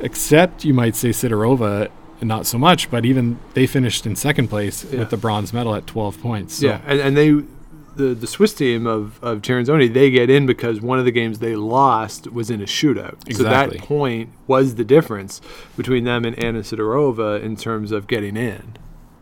except 0.00 0.64
you 0.64 0.74
might 0.74 0.96
say 0.96 1.10
Sidorova, 1.10 1.90
not 2.22 2.46
so 2.46 2.58
much. 2.58 2.90
But 2.90 3.04
even 3.04 3.38
they 3.54 3.66
finished 3.66 4.06
in 4.06 4.16
second 4.16 4.48
place 4.48 4.84
Yeah. 4.84 5.00
with 5.00 5.10
the 5.10 5.16
bronze 5.16 5.52
medal 5.52 5.74
at 5.74 5.86
12 5.86 6.20
points. 6.20 6.54
So, 6.56 6.66
Yeah, 6.66 6.80
and, 6.86 7.00
and 7.00 7.16
they, 7.16 7.30
the 7.96 8.14
the 8.14 8.26
Swiss 8.26 8.52
team 8.54 8.86
of 8.86 9.18
of 9.22 9.40
Tiranzoni, 9.42 9.92
they 9.92 10.10
get 10.10 10.28
in 10.28 10.44
because 10.46 10.80
one 10.82 10.98
of 10.98 11.04
the 11.06 11.10
games 11.10 11.38
they 11.38 11.56
lost 11.56 12.30
was 12.30 12.50
in 12.50 12.60
a 12.60 12.66
shootout. 12.66 13.16
Exactly. 13.26 13.34
So 13.34 13.42
that 13.44 13.78
point 13.80 14.30
was 14.46 14.74
the 14.74 14.84
difference 14.84 15.40
between 15.76 16.04
them 16.04 16.24
and 16.26 16.38
Anna 16.38 16.60
Sidorova 16.60 17.42
in 17.42 17.56
terms 17.56 17.92
of 17.92 18.06
getting 18.06 18.36
in. 18.36 18.76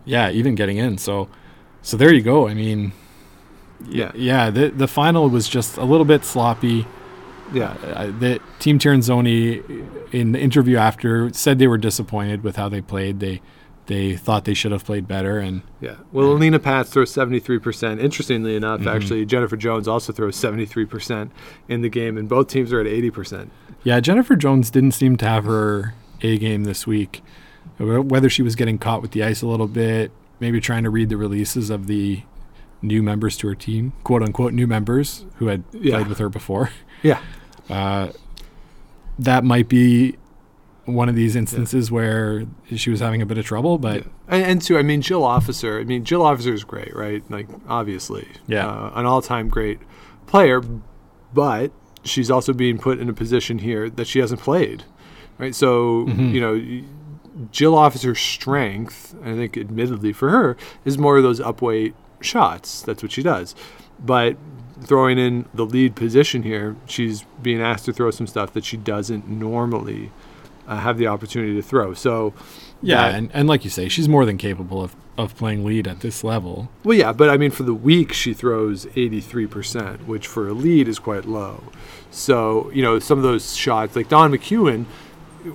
yeah, 0.04 0.28
even 0.30 0.54
getting 0.56 0.76
in. 0.76 0.98
So, 0.98 1.28
so 1.82 1.96
there 1.96 2.12
you 2.12 2.20
go. 2.22 2.48
I 2.48 2.54
mean, 2.54 2.92
Yeah, 3.88 4.12
yeah, 4.14 4.50
the 4.50 4.70
the 4.70 4.88
final 4.88 5.28
was 5.30 5.48
just 5.48 5.76
a 5.76 5.84
little 5.84 6.04
bit 6.06 6.24
sloppy. 6.24 6.86
Yeah, 7.54 7.74
Uh, 7.94 8.06
the 8.18 8.40
team 8.58 8.78
Tiranzoni 8.78 9.62
in 10.12 10.32
the 10.32 10.40
interview 10.40 10.76
after 10.76 11.32
said 11.32 11.58
they 11.58 11.68
were 11.68 11.78
disappointed 11.78 12.42
with 12.42 12.56
how 12.56 12.68
they 12.68 12.80
played. 12.80 13.20
They 13.20 13.40
they 13.86 14.16
thought 14.16 14.46
they 14.46 14.54
should 14.54 14.72
have 14.72 14.82
played 14.84 15.06
better, 15.06 15.38
and 15.38 15.60
yeah. 15.80 15.96
Well, 16.10 16.32
Alina 16.32 16.58
Pätz 16.58 16.86
throws 16.88 17.10
seventy 17.12 17.38
three 17.38 17.58
percent. 17.58 18.00
Interestingly 18.00 18.56
enough, 18.56 18.80
Mm-hmm. 18.80 18.88
actually, 18.88 19.26
Jennifer 19.26 19.56
Jones 19.56 19.86
also 19.86 20.12
throws 20.12 20.36
seventy 20.36 20.64
three 20.66 20.86
percent 20.86 21.30
in 21.68 21.82
the 21.82 21.88
game, 21.90 22.16
and 22.18 22.28
both 22.28 22.48
teams 22.48 22.72
are 22.72 22.80
at 22.80 22.86
eighty 22.86 23.10
percent. 23.10 23.50
yeah, 23.82 24.00
Jennifer 24.00 24.36
Jones 24.36 24.70
didn't 24.70 24.92
seem 24.92 25.16
to 25.18 25.26
have 25.26 25.44
her 25.44 25.94
A 26.22 26.38
game 26.38 26.64
this 26.64 26.86
week. 26.86 27.22
Whether 27.78 28.28
she 28.30 28.42
was 28.42 28.54
getting 28.56 28.78
caught 28.78 29.02
with 29.02 29.10
the 29.10 29.22
ice 29.22 29.42
a 29.42 29.46
little 29.46 29.66
bit, 29.68 30.10
maybe 30.40 30.60
trying 30.60 30.84
to 30.84 30.90
read 30.90 31.08
the 31.10 31.16
releases 31.16 31.70
of 31.70 31.86
the 31.86 32.22
new 32.80 33.02
members 33.02 33.36
to 33.38 33.48
her 33.48 33.54
team, 33.54 33.92
quote 34.04 34.22
unquote 34.22 34.52
new 34.54 34.66
members 34.66 35.24
who 35.36 35.48
had 35.48 35.64
Yeah. 35.72 35.96
played 35.96 36.06
with 36.08 36.18
her 36.18 36.28
before. 36.28 36.70
Yeah, 37.02 37.18
Uh, 37.68 38.08
that 39.18 39.44
might 39.44 39.68
be 39.68 40.16
one 40.86 41.08
of 41.08 41.14
these 41.14 41.34
instances 41.34 41.90
where 41.90 42.44
she 42.74 42.90
was 42.90 43.00
having 43.00 43.22
a 43.22 43.26
bit 43.26 43.38
of 43.38 43.44
trouble, 43.46 43.78
but 43.78 44.04
And, 44.28 44.44
and 44.44 44.62
too, 44.62 44.76
I 44.76 44.82
mean, 44.82 45.00
Jill 45.00 45.24
Officer. 45.24 45.78
I 45.80 45.84
mean, 45.84 46.04
Jill 46.04 46.20
Officer 46.22 46.52
is 46.52 46.62
great, 46.64 46.94
right? 46.94 47.22
Like, 47.30 47.48
obviously, 47.68 48.28
Yeah. 48.46 48.66
uh, 48.68 48.90
an 48.94 49.06
all-time 49.06 49.48
great 49.48 49.78
player, 50.26 50.60
but 51.32 51.72
she's 52.04 52.30
also 52.30 52.52
being 52.52 52.76
put 52.78 52.98
in 52.98 53.08
a 53.08 53.14
position 53.14 53.60
here 53.60 53.88
that 53.88 54.06
she 54.06 54.18
hasn't 54.18 54.40
played, 54.42 54.84
right? 55.38 55.54
So, 55.54 56.06
you 56.08 56.40
know, 56.40 56.82
Jill 57.50 57.74
Officer's 57.76 58.20
strength, 58.20 59.14
I 59.24 59.32
think, 59.34 59.56
admittedly 59.56 60.12
for 60.12 60.28
her, 60.30 60.56
is 60.84 60.98
more 60.98 61.16
of 61.16 61.22
those 61.22 61.40
upweight 61.40 61.94
shots. 62.20 62.82
That's 62.82 63.02
what 63.02 63.10
she 63.10 63.22
does, 63.22 63.54
but 64.04 64.36
throwing 64.82 65.18
in 65.18 65.46
the 65.54 65.64
lead 65.64 65.94
position 65.94 66.42
here, 66.42 66.76
she's 66.86 67.24
being 67.42 67.60
asked 67.60 67.84
to 67.86 67.92
throw 67.92 68.10
some 68.10 68.26
stuff 68.26 68.52
that 68.54 68.64
she 68.64 68.76
doesn't 68.76 69.28
normally 69.28 70.10
uh, 70.66 70.78
have 70.78 70.98
the 70.98 71.06
opportunity 71.06 71.54
to 71.54 71.62
throw. 71.62 71.94
So, 71.94 72.32
yeah, 72.82 72.96
that- 73.10 73.14
and, 73.14 73.30
and 73.32 73.48
like 73.48 73.64
you 73.64 73.70
say, 73.70 73.88
she's 73.88 74.08
more 74.08 74.24
than 74.24 74.38
capable 74.38 74.82
of, 74.82 74.96
of 75.16 75.36
playing 75.36 75.64
lead 75.64 75.86
at 75.86 76.00
this 76.00 76.24
level. 76.24 76.70
Well, 76.82 76.96
yeah, 76.96 77.12
but 77.12 77.30
I 77.30 77.36
mean, 77.36 77.50
for 77.50 77.62
the 77.62 77.74
week, 77.74 78.12
she 78.12 78.32
throws 78.34 78.86
83%, 78.86 80.06
which 80.06 80.26
for 80.26 80.48
a 80.48 80.52
lead 80.52 80.88
is 80.88 80.98
quite 80.98 81.24
low. 81.26 81.62
So, 82.10 82.70
you 82.72 82.82
know, 82.82 82.98
some 82.98 83.18
of 83.18 83.24
those 83.24 83.54
shots, 83.56 83.94
like 83.94 84.08
Dawn 84.08 84.32
McEwen 84.32 84.86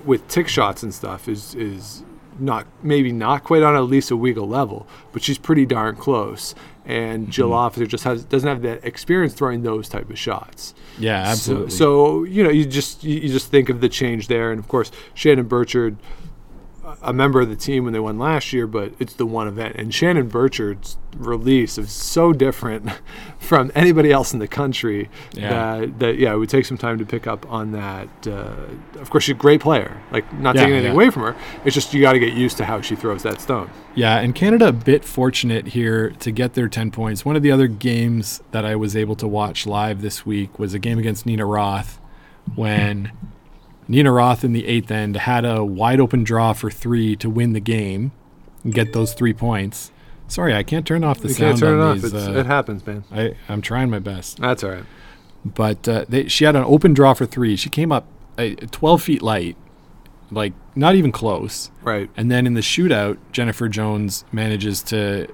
with 0.04 0.26
tick 0.28 0.46
shots 0.48 0.82
and 0.82 0.94
stuff, 0.94 1.28
is, 1.28 1.54
is 1.54 2.04
not 2.40 2.66
maybe 2.82 3.12
not 3.12 3.44
quite 3.44 3.62
on 3.62 3.76
at 3.76 3.80
least 3.80 4.10
a 4.10 4.14
Weagle 4.14 4.48
level, 4.48 4.86
but 5.12 5.22
she's 5.22 5.38
pretty 5.38 5.66
darn 5.66 5.96
close. 5.96 6.54
And 6.84 7.24
mm-hmm. 7.24 7.30
Jill 7.30 7.52
Officer 7.52 7.86
just 7.86 8.04
has 8.04 8.24
doesn't 8.24 8.48
have 8.48 8.62
that 8.62 8.84
experience 8.84 9.34
throwing 9.34 9.62
those 9.62 9.88
type 9.88 10.10
of 10.10 10.18
shots. 10.18 10.74
Yeah, 10.98 11.24
So, 11.24 11.30
absolutely. 11.30 11.70
so 11.70 12.24
you 12.24 12.42
know, 12.44 12.50
you 12.50 12.64
just 12.66 13.04
you, 13.04 13.20
you 13.20 13.28
just 13.28 13.50
think 13.50 13.68
of 13.68 13.80
the 13.80 13.88
change 13.88 14.28
there, 14.28 14.50
and 14.50 14.58
of 14.58 14.68
course, 14.68 14.90
Shannon 15.14 15.46
Birchard, 15.46 15.96
a 17.02 17.12
member 17.12 17.40
of 17.40 17.48
the 17.48 17.56
team 17.56 17.84
when 17.84 17.92
they 17.92 17.98
won 18.00 18.18
last 18.18 18.52
year, 18.52 18.66
but 18.66 18.92
it's 18.98 19.14
the 19.14 19.26
one 19.26 19.48
event, 19.48 19.76
and 19.76 19.92
Shannon 19.94 20.28
Birchard's 20.28 20.96
release 21.16 21.76
is 21.76 21.90
so 21.90 22.32
different 22.32 22.88
from 23.38 23.72
anybody 23.74 24.12
else 24.12 24.32
in 24.32 24.38
the 24.38 24.46
country 24.46 25.08
Yeah. 25.34 25.50
that 25.80 25.98
that 25.98 26.18
yeah, 26.18 26.32
it 26.32 26.36
would 26.36 26.48
take 26.48 26.64
some 26.64 26.78
time 26.78 26.98
to 26.98 27.04
pick 27.06 27.26
up 27.26 27.50
on 27.50 27.72
that. 27.72 28.08
Uh, 28.26 28.54
of 29.00 29.10
course, 29.10 29.24
she's 29.24 29.34
a 29.34 29.38
great 29.38 29.60
player. 29.60 30.00
Like 30.12 30.32
not 30.34 30.54
Yeah, 30.54 30.62
taking 30.62 30.74
anything 30.76 30.92
yeah. 30.92 30.94
away 30.96 31.10
from 31.10 31.22
her, 31.22 31.36
it's 31.64 31.74
just 31.74 31.92
you 31.94 32.00
got 32.00 32.12
to 32.12 32.20
get 32.20 32.34
used 32.34 32.56
to 32.58 32.64
how 32.64 32.80
she 32.80 32.94
throws 32.94 33.22
that 33.24 33.40
stone. 33.40 33.70
Yeah, 33.94 34.18
and 34.20 34.34
Canada 34.34 34.68
a 34.68 34.72
bit 34.72 35.04
fortunate 35.04 35.68
here 35.68 36.10
to 36.20 36.30
get 36.30 36.54
their 36.54 36.68
10 36.68 36.92
points. 36.92 37.24
One 37.24 37.34
of 37.34 37.42
the 37.42 37.50
other 37.50 37.66
games 37.66 38.40
that 38.52 38.64
I 38.64 38.76
was 38.76 38.94
able 38.96 39.16
to 39.16 39.26
watch 39.26 39.66
live 39.66 40.00
this 40.00 40.24
week 40.24 40.58
was 40.60 40.74
a 40.74 40.78
game 40.78 40.98
against 40.98 41.26
Nina 41.26 41.44
Roth 41.44 41.98
when 42.54 43.10
Nina 43.90 44.12
Roth 44.12 44.44
in 44.44 44.52
the 44.52 44.66
eighth 44.68 44.90
end 44.92 45.16
had 45.16 45.44
a 45.44 45.64
wide 45.64 45.98
open 45.98 46.22
draw 46.22 46.52
for 46.52 46.70
three 46.70 47.16
to 47.16 47.28
win 47.28 47.54
the 47.54 47.60
game 47.60 48.12
and 48.62 48.72
get 48.72 48.92
those 48.92 49.14
three 49.14 49.32
points. 49.32 49.90
Sorry, 50.28 50.54
I 50.54 50.62
can't 50.62 50.86
turn 50.86 51.02
off 51.02 51.18
the 51.18 51.26
You 51.28 51.34
sound 51.34 51.48
can't 51.50 51.58
turn 51.58 51.78
it 51.80 51.82
on 51.82 51.96
off. 51.96 52.02
these. 52.02 52.14
Uh, 52.14 52.32
it 52.36 52.46
happens, 52.46 52.86
man. 52.86 53.02
I, 53.10 53.34
I'm 53.48 53.60
trying 53.60 53.90
my 53.90 53.98
best. 53.98 54.38
That's 54.38 54.62
all 54.62 54.70
right. 54.70 54.84
But 55.44 55.88
uh, 55.88 56.04
they, 56.08 56.28
she 56.28 56.44
had 56.44 56.54
an 56.54 56.62
open 56.62 56.94
draw 56.94 57.14
for 57.14 57.26
three. 57.26 57.56
She 57.56 57.68
came 57.68 57.90
up 57.90 58.06
uh, 58.38 58.50
12 58.70 59.02
feet 59.02 59.22
light, 59.22 59.56
like 60.30 60.52
not 60.76 60.94
even 60.94 61.10
close. 61.10 61.72
Right. 61.82 62.08
And 62.16 62.30
then 62.30 62.46
in 62.46 62.54
the 62.54 62.60
shootout, 62.60 63.18
Jennifer 63.32 63.68
Jones 63.68 64.24
manages 64.30 64.82
to 64.84 65.26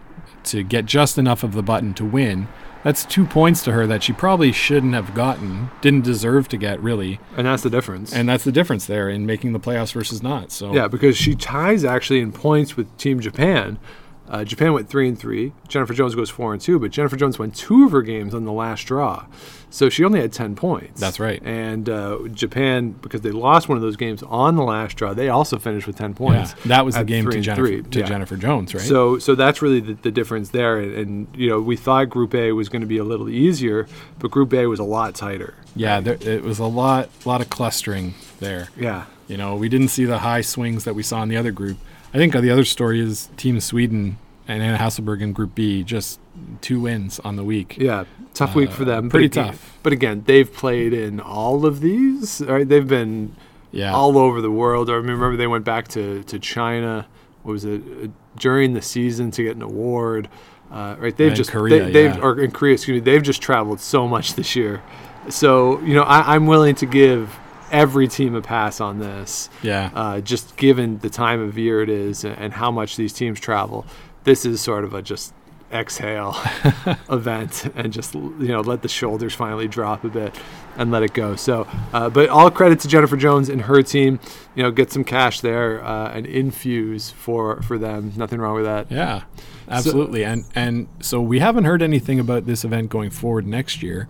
to 0.45 0.63
get 0.63 0.87
just 0.87 1.19
enough 1.19 1.43
of 1.43 1.53
the 1.53 1.63
button 1.63 1.93
to 1.93 2.05
win. 2.07 2.49
That's 2.87 3.05
two 3.05 3.25
points 3.27 3.65
to 3.65 3.73
her 3.73 3.85
that 3.89 4.05
she 4.05 4.13
probably 4.13 4.53
shouldn't 4.53 4.95
have 4.95 5.13
gotten, 5.13 5.71
didn't 5.81 6.05
deserve 6.05 6.47
to 6.51 6.57
get 6.57 6.81
really, 6.81 7.19
And 7.37 7.45
that's 7.45 7.65
the 7.65 7.69
difference. 7.69 8.13
and 8.13 8.29
that's 8.29 8.45
the 8.45 8.53
difference 8.53 8.87
there 8.87 9.09
in 9.09 9.27
making 9.27 9.55
the 9.55 9.59
playoffs 9.59 9.93
versus 9.93 10.23
not. 10.23 10.53
So 10.53 10.73
Yeah, 10.73 10.87
because 10.87 11.17
she 11.17 11.35
ties 11.35 11.85
actually 11.85 12.21
in 12.21 12.31
points 12.31 12.77
with 12.77 12.97
Team 12.97 13.19
Japan. 13.19 13.81
Uh, 14.29 14.45
Japan 14.45 14.73
went 14.73 14.89
three 14.89 15.09
and 15.09 15.19
three. 15.19 15.53
Jennifer 15.69 15.95
Jones 15.95 16.15
goes 16.15 16.31
four 16.31 16.53
and 16.53 16.61
two, 16.61 16.79
but 16.79 16.91
Jennifer 16.91 17.17
Jones 17.17 17.39
won 17.39 17.51
two 17.51 17.85
of 17.87 17.93
her 17.93 18.03
games 18.03 18.35
on 18.35 18.45
the 18.45 18.53
last 18.53 18.83
draw, 18.85 19.25
so 19.71 19.89
she 19.89 20.05
only 20.05 20.21
had 20.21 20.33
ten 20.33 20.57
points. 20.57 21.01
That's 21.01 21.21
right. 21.21 21.41
And 21.45 21.89
uh, 21.89 22.19
Japan, 22.33 22.91
because 22.91 23.21
they 23.21 23.31
lost 23.31 23.69
one 23.69 23.77
of 23.77 23.83
those 23.83 23.97
games 23.97 24.23
on 24.25 24.57
the 24.57 24.63
last 24.65 24.97
draw, 24.97 25.15
they 25.15 25.29
also 25.29 25.59
finished 25.59 25.87
with 25.87 25.97
ten 25.97 26.13
points. 26.15 26.55
yeah, 26.59 26.63
that 26.67 26.85
was 26.85 26.95
the 26.97 27.05
game 27.05 27.29
to 27.31 27.41
Jennifer 27.41 27.83
to 27.83 27.99
Yeah. 28.01 28.07
Jennifer 28.07 28.37
Jones, 28.37 28.75
right? 28.75 28.83
So, 28.83 29.19
so 29.19 29.35
that's 29.35 29.63
really 29.63 29.81
the, 29.81 29.95
the 29.95 30.11
difference 30.11 30.51
there. 30.51 30.79
And, 30.79 30.95
and 30.95 31.27
you 31.37 31.49
know, 31.49 31.61
we 31.61 31.77
thought 31.77 32.09
Group 32.11 32.35
A 32.35 32.53
was 32.53 32.69
going 32.69 32.83
to 32.83 32.87
be 32.89 32.99
a 32.99 33.05
little 33.05 33.29
easier, 33.29 33.87
but 34.19 34.31
Group 34.33 34.53
A 34.55 34.67
was 34.67 34.81
a 34.81 34.85
lot 34.85 35.15
tighter. 35.15 35.55
yeah, 35.77 36.01
there, 36.01 36.19
it 36.21 36.43
was 36.43 36.59
a 36.59 36.65
lot 36.65 37.09
lot 37.25 37.41
of 37.41 37.49
clustering 37.51 38.15
there. 38.41 38.69
Yeah. 38.77 39.05
You 39.29 39.37
know, 39.37 39.57
we 39.57 39.69
didn't 39.69 39.89
see 39.89 40.05
the 40.05 40.19
high 40.19 40.41
swings 40.41 40.85
that 40.85 40.95
we 40.95 41.03
saw 41.03 41.23
in 41.23 41.29
the 41.29 41.37
other 41.37 41.51
group. 41.53 41.79
I 42.17 42.19
think 42.19 42.35
uh, 42.35 42.41
the 42.41 42.51
other 42.51 42.65
story 42.65 42.99
is 42.99 43.29
Team 43.37 43.61
Sweden 43.61 44.17
and 44.49 44.63
Anna 44.63 44.79
Hasselborg 44.79 45.21
in 45.21 45.35
Group 45.35 45.55
B, 45.55 45.83
just 45.85 46.19
two 46.63 46.81
wins 46.81 47.21
on 47.21 47.37
the 47.37 47.45
week. 47.45 47.77
Yeah, 47.79 48.05
tough 48.33 48.55
week 48.55 48.71
for 48.71 48.87
them. 48.87 49.09
but 49.09 49.11
pretty 49.11 49.27
again- 49.27 49.49
tough. 49.49 49.79
But 49.83 49.93
again, 49.93 50.23
they've 50.25 50.51
played 50.51 50.95
in 50.95 51.21
all 51.21 51.67
of 51.67 51.81
these. 51.81 52.41
Right? 52.41 52.67
They've 52.67 52.89
been 52.89 53.37
Yeah. 53.71 53.93
all 53.95 54.17
over 54.17 54.41
the 54.41 54.51
world. 54.51 54.89
I 54.89 54.95
remember 54.95 55.37
they 55.37 55.47
went 55.47 55.67
back 55.67 55.89
to, 55.89 56.23
to 56.23 56.39
China. 56.39 57.07
What 57.43 57.53
was 57.53 57.67
it 57.67 57.83
uh, 57.83 58.07
during 58.39 58.73
the 58.73 58.81
season 58.83 59.31
to 59.33 59.43
get 59.43 59.55
an 59.55 59.61
award? 59.63 60.31
Uh, 60.73 60.97
right? 60.99 61.15
They've 61.15 61.29
And 61.29 61.37
just 61.37 61.51
Korea, 61.51 61.85
they, 61.85 61.93
they've 61.93 62.15
yeah. 62.17 62.23
or 62.23 62.41
in 62.41 62.51
Korea, 62.51 62.73
excuse 62.75 62.95
me. 62.95 63.01
They've 63.01 63.23
just 63.23 63.43
traveled 63.43 63.79
so 63.81 64.09
much 64.09 64.37
this 64.37 64.57
year. 64.57 64.83
So 65.29 65.81
you 65.81 65.95
know, 65.95 66.05
I, 66.05 66.35
I'm 66.35 66.47
willing 66.47 66.77
to 66.77 66.87
give 66.87 67.39
every 67.71 68.09
team 68.09 68.35
a 68.35 68.43
pass 68.43 68.81
on 68.81 68.99
this. 68.99 69.51
Yeah. 69.63 69.91
Uh, 69.95 70.21
just 70.21 70.57
given 70.57 70.99
the 70.99 71.11
time 71.11 71.41
of 71.41 71.59
year 71.59 71.83
it 71.83 71.89
is 71.89 72.25
and, 72.25 72.53
how 72.55 72.71
much 72.71 72.97
these 72.97 73.13
teams 73.13 73.41
travel, 73.41 73.85
this 74.25 74.45
is 74.45 74.61
sort 74.61 74.85
of 74.85 74.95
a 74.95 75.03
just 75.03 75.35
exhale 75.73 76.37
event 77.11 77.67
and 77.75 77.93
just 77.93 78.15
you 78.15 78.49
know 78.49 78.61
let 78.61 78.83
the 78.83 78.89
shoulders 78.89 79.35
finally 79.35 79.67
drop 79.67 80.05
a 80.05 80.09
bit 80.09 80.35
and 80.77 80.91
let 80.91 81.03
it 81.03 81.13
go. 81.13 81.37
So, 81.37 81.67
uh, 81.93 82.09
but 82.09 82.29
all 82.29 82.51
credit 82.51 82.81
to 82.81 82.89
Jennifer 82.89 83.17
Jones 83.17 83.49
and 83.49 83.63
her 83.63 83.83
team. 83.83 84.21
You 84.55 84.63
know, 84.63 84.71
get 84.71 84.93
some 84.93 85.05
cash 85.05 85.41
there 85.41 85.85
uh, 85.85 86.11
and 86.13 86.27
infuse 86.27 87.11
for 87.11 87.63
for 87.63 87.79
them. 87.79 88.13
Nothing 88.17 88.41
wrong 88.41 88.55
with 88.55 88.65
that. 88.65 88.91
Yeah, 88.91 89.25
absolutely. 89.69 90.25
and 90.25 90.45
and 90.55 90.89
so 91.01 91.21
we 91.21 91.41
haven't 91.41 91.65
heard 91.65 91.83
anything 91.83 92.21
about 92.21 92.47
this 92.47 92.65
event 92.65 92.91
going 92.91 93.11
forward 93.11 93.47
next 93.47 93.83
year. 93.83 94.09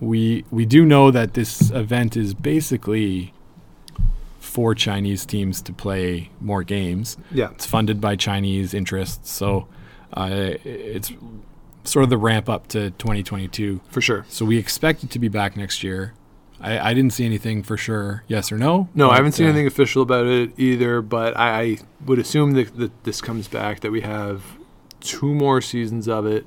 We 0.00 0.44
we 0.50 0.64
do 0.64 0.86
know 0.86 1.10
that 1.10 1.34
this 1.34 1.70
event 1.70 2.16
is 2.16 2.34
basically 2.34 3.34
for 4.38 4.74
Chinese 4.74 5.24
teams 5.24 5.62
to 5.62 5.72
play 5.72 6.30
more 6.40 6.62
games. 6.62 7.16
Yeah. 7.30 7.50
It's 7.50 7.66
funded 7.66 8.00
by 8.00 8.16
Chinese 8.16 8.74
interests, 8.74 9.30
so 9.30 9.68
uh, 10.14 10.54
it's 10.64 11.12
sort 11.84 12.02
of 12.04 12.10
the 12.10 12.18
ramp 12.18 12.48
up 12.48 12.66
to 12.68 12.90
2022. 12.90 13.80
For 13.88 14.00
sure. 14.00 14.26
So 14.28 14.44
we 14.44 14.58
expect 14.58 15.04
it 15.04 15.10
to 15.10 15.18
be 15.18 15.28
back 15.28 15.56
next 15.56 15.82
year. 15.82 16.14
I, 16.60 16.90
I 16.90 16.94
didn't 16.94 17.12
see 17.12 17.24
anything 17.24 17.62
for 17.62 17.76
sure, 17.76 18.24
yes 18.28 18.52
or 18.52 18.58
no. 18.58 18.88
No, 18.94 19.10
I 19.10 19.16
haven't 19.16 19.32
seen 19.32 19.46
uh, 19.46 19.50
anything 19.50 19.66
official 19.66 20.02
about 20.02 20.26
it 20.26 20.52
either, 20.58 21.00
but 21.00 21.36
I, 21.36 21.60
I 21.60 21.78
would 22.04 22.18
assume 22.18 22.52
that, 22.52 22.76
that 22.76 23.04
this 23.04 23.20
comes 23.20 23.48
back, 23.48 23.80
that 23.80 23.90
we 23.90 24.02
have 24.02 24.42
two 25.00 25.34
more 25.34 25.60
seasons 25.60 26.06
of 26.06 26.26
it 26.26 26.46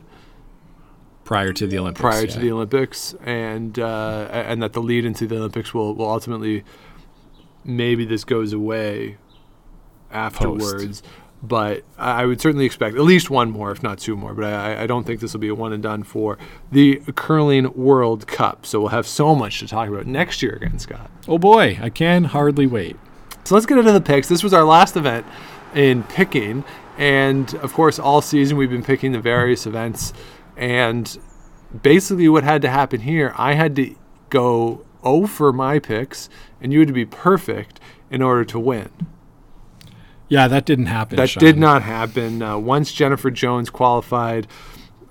prior 1.23 1.53
to 1.53 1.67
the 1.67 1.77
Olympics. 1.77 2.01
prior 2.01 2.25
yeah. 2.25 2.31
to 2.31 2.39
the 2.39 2.51
Olympics, 2.51 3.15
and 3.23 3.77
uh, 3.79 4.27
and 4.31 4.61
that 4.61 4.73
the 4.73 4.81
lead 4.81 5.05
into 5.05 5.27
the 5.27 5.37
Olympics 5.37 5.73
will, 5.73 5.93
will 5.95 6.09
ultimately 6.09 6.63
maybe 7.63 8.05
this 8.05 8.23
goes 8.23 8.53
away 8.53 9.17
afterwards. 10.11 11.03
But 11.41 11.83
I 11.97 12.23
I 12.23 12.25
would 12.25 12.39
certainly 12.39 12.65
expect 12.65 12.95
at 12.95 13.01
least 13.01 13.29
one 13.29 13.51
more, 13.51 13.71
if 13.71 13.83
not 13.83 13.99
two 13.99 14.15
more. 14.15 14.33
But 14.33 14.45
I, 14.45 14.83
I 14.83 14.87
don't 14.87 15.05
think 15.05 15.19
this 15.19 15.33
will 15.33 15.41
be 15.41 15.49
a 15.49 15.55
one 15.55 15.73
and 15.73 15.83
done 15.83 16.03
for 16.03 16.37
the 16.71 17.01
curling 17.15 17.73
World 17.73 18.27
Cup. 18.27 18.65
So 18.65 18.79
we'll 18.79 18.89
have 18.89 19.07
so 19.07 19.35
much 19.35 19.59
to 19.59 19.67
talk 19.67 19.89
about 19.89 20.07
next 20.07 20.41
year 20.41 20.53
again, 20.53 20.79
Scott. 20.79 21.11
Oh 21.27 21.37
boy, 21.37 21.77
I 21.81 21.89
can 21.89 22.25
hardly 22.25 22.65
wait. 22.65 22.97
So 23.43 23.55
let's 23.55 23.65
get 23.65 23.77
into 23.77 23.91
the 23.91 24.01
picks. 24.01 24.29
This 24.29 24.41
was 24.41 24.53
our 24.53 24.63
last 24.63 24.95
event 24.95 25.25
in 25.75 26.03
picking. 26.03 26.63
And 26.97 27.53
of 27.55 27.73
course, 27.73 27.99
all 27.99 28.21
season 28.21 28.55
we've 28.55 28.69
been 28.69 28.83
picking 28.83 29.11
the 29.11 29.19
various 29.19 29.65
events. 29.65 30.13
And 30.55 31.17
basically, 31.81 32.29
what 32.29 32.43
had 32.43 32.61
to 32.61 32.69
happen 32.69 33.01
here, 33.01 33.33
I 33.37 33.53
had 33.53 33.75
to 33.77 33.95
go 34.29 34.85
0 35.03 35.27
for 35.27 35.51
my 35.51 35.79
picks, 35.79 36.29
and 36.61 36.71
you 36.71 36.79
had 36.79 36.87
to 36.87 36.93
be 36.93 37.05
perfect 37.05 37.79
in 38.09 38.21
order 38.21 38.45
to 38.45 38.59
win. 38.59 38.89
Yeah, 40.27 40.47
that 40.47 40.65
didn't 40.65 40.87
happen. 40.87 41.17
That 41.17 41.29
Sean. 41.29 41.43
did 41.43 41.57
not 41.57 41.83
happen. 41.83 42.41
Uh, 42.41 42.57
once 42.57 42.91
Jennifer 42.91 43.29
Jones 43.29 43.69
qualified, 43.69 44.47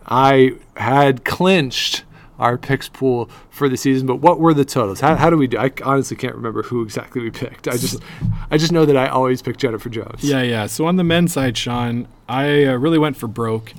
I 0.06 0.52
had 0.76 1.24
clinched 1.24 2.04
our 2.38 2.58
picks 2.58 2.88
pool 2.88 3.30
for 3.50 3.68
the 3.68 3.76
season. 3.76 4.06
But 4.06 4.16
what 4.16 4.40
were 4.40 4.52
the 4.52 4.64
totals? 4.64 5.00
How, 5.00 5.14
how 5.14 5.30
do 5.30 5.36
we 5.36 5.46
do? 5.46 5.58
I 5.58 5.70
honestly 5.84 6.16
can't 6.16 6.34
remember 6.34 6.64
who 6.64 6.82
exactly 6.82 7.22
we 7.22 7.30
picked. 7.30 7.68
I 7.68 7.76
just, 7.76 8.02
I 8.50 8.56
just 8.58 8.72
know 8.72 8.84
that 8.84 8.96
I 8.96 9.06
always 9.06 9.42
pick 9.42 9.58
Jennifer 9.58 9.88
Jones. 9.88 10.24
Yeah, 10.24 10.42
yeah. 10.42 10.66
So 10.66 10.86
on 10.86 10.96
the 10.96 11.04
men's 11.04 11.32
side, 11.32 11.56
Sean, 11.56 12.08
I 12.28 12.64
uh, 12.64 12.74
really 12.74 12.98
went 12.98 13.16
for 13.16 13.28
broke 13.28 13.72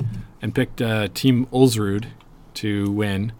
and 0.43 0.53
picked 0.53 0.81
uh, 0.81 1.07
Team 1.13 1.47
Ulsrud 1.53 2.07
to 2.55 2.91
win. 2.91 3.31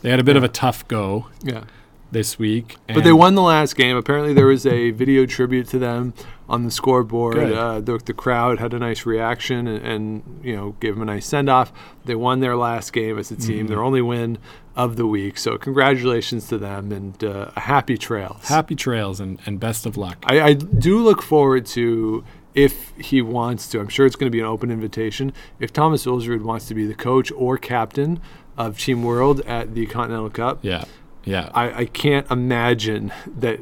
They 0.00 0.10
had 0.10 0.20
a 0.20 0.24
bit 0.24 0.36
of 0.36 0.44
a 0.44 0.48
tough 0.48 0.86
go 0.88 1.26
yeah. 1.42 1.64
this 2.10 2.38
week, 2.38 2.76
But 2.86 3.04
they 3.04 3.12
won 3.12 3.34
the 3.34 3.42
last 3.42 3.76
game. 3.76 3.96
Apparently, 3.96 4.32
there 4.32 4.46
was 4.46 4.64
a 4.64 4.90
video 4.92 5.26
tribute 5.26 5.66
to 5.68 5.78
them 5.78 6.14
on 6.48 6.64
the 6.64 6.70
scoreboard. 6.70 7.38
Uh, 7.38 7.80
the, 7.80 7.98
the 7.98 8.12
crowd 8.12 8.58
had 8.58 8.74
a 8.74 8.78
nice 8.78 9.04
reaction 9.06 9.66
and, 9.66 9.84
and 9.84 10.40
you 10.44 10.54
know 10.56 10.76
gave 10.80 10.94
them 10.94 11.02
a 11.02 11.06
nice 11.06 11.26
send 11.26 11.48
off. 11.50 11.72
They 12.04 12.14
won 12.14 12.40
their 12.40 12.56
last 12.56 12.92
game 12.92 13.18
as 13.18 13.30
a 13.30 13.36
team, 13.36 13.58
Mm-hmm. 13.58 13.66
their 13.68 13.82
only 13.82 14.02
win 14.02 14.38
of 14.76 14.96
the 14.96 15.06
week. 15.06 15.38
So 15.38 15.58
congratulations 15.58 16.48
to 16.48 16.58
them 16.58 16.92
and 16.92 17.22
uh, 17.24 17.50
a 17.56 17.60
happy 17.60 17.98
trails. 17.98 18.48
Happy 18.48 18.74
trails 18.76 19.20
and, 19.20 19.38
and 19.46 19.58
best 19.60 19.84
of 19.86 19.96
luck. 19.96 20.18
I, 20.26 20.40
I 20.40 20.52
do 20.54 21.02
look 21.02 21.22
forward 21.22 21.66
to 21.66 22.24
if 22.54 22.92
he 22.98 23.22
wants 23.22 23.68
to. 23.70 23.80
I'm 23.80 23.88
sure 23.88 24.06
it's 24.06 24.16
going 24.16 24.30
to 24.30 24.34
be 24.34 24.40
an 24.40 24.46
open 24.46 24.70
invitation. 24.70 25.32
If 25.58 25.72
Thomas 25.72 26.04
Ulsrud 26.06 26.42
wants 26.42 26.66
to 26.68 26.74
be 26.74 26.86
the 26.86 26.94
coach 26.94 27.32
or 27.32 27.56
captain 27.58 28.20
of 28.56 28.78
Team 28.78 29.02
World 29.02 29.40
at 29.42 29.74
the 29.74 29.86
Continental 29.86 30.28
Cup, 30.30 30.58
Yeah, 30.62 30.84
yeah, 31.24 31.48
I, 31.54 31.72
I 31.80 31.84
can't 31.86 32.30
imagine 32.30 33.12
that 33.38 33.60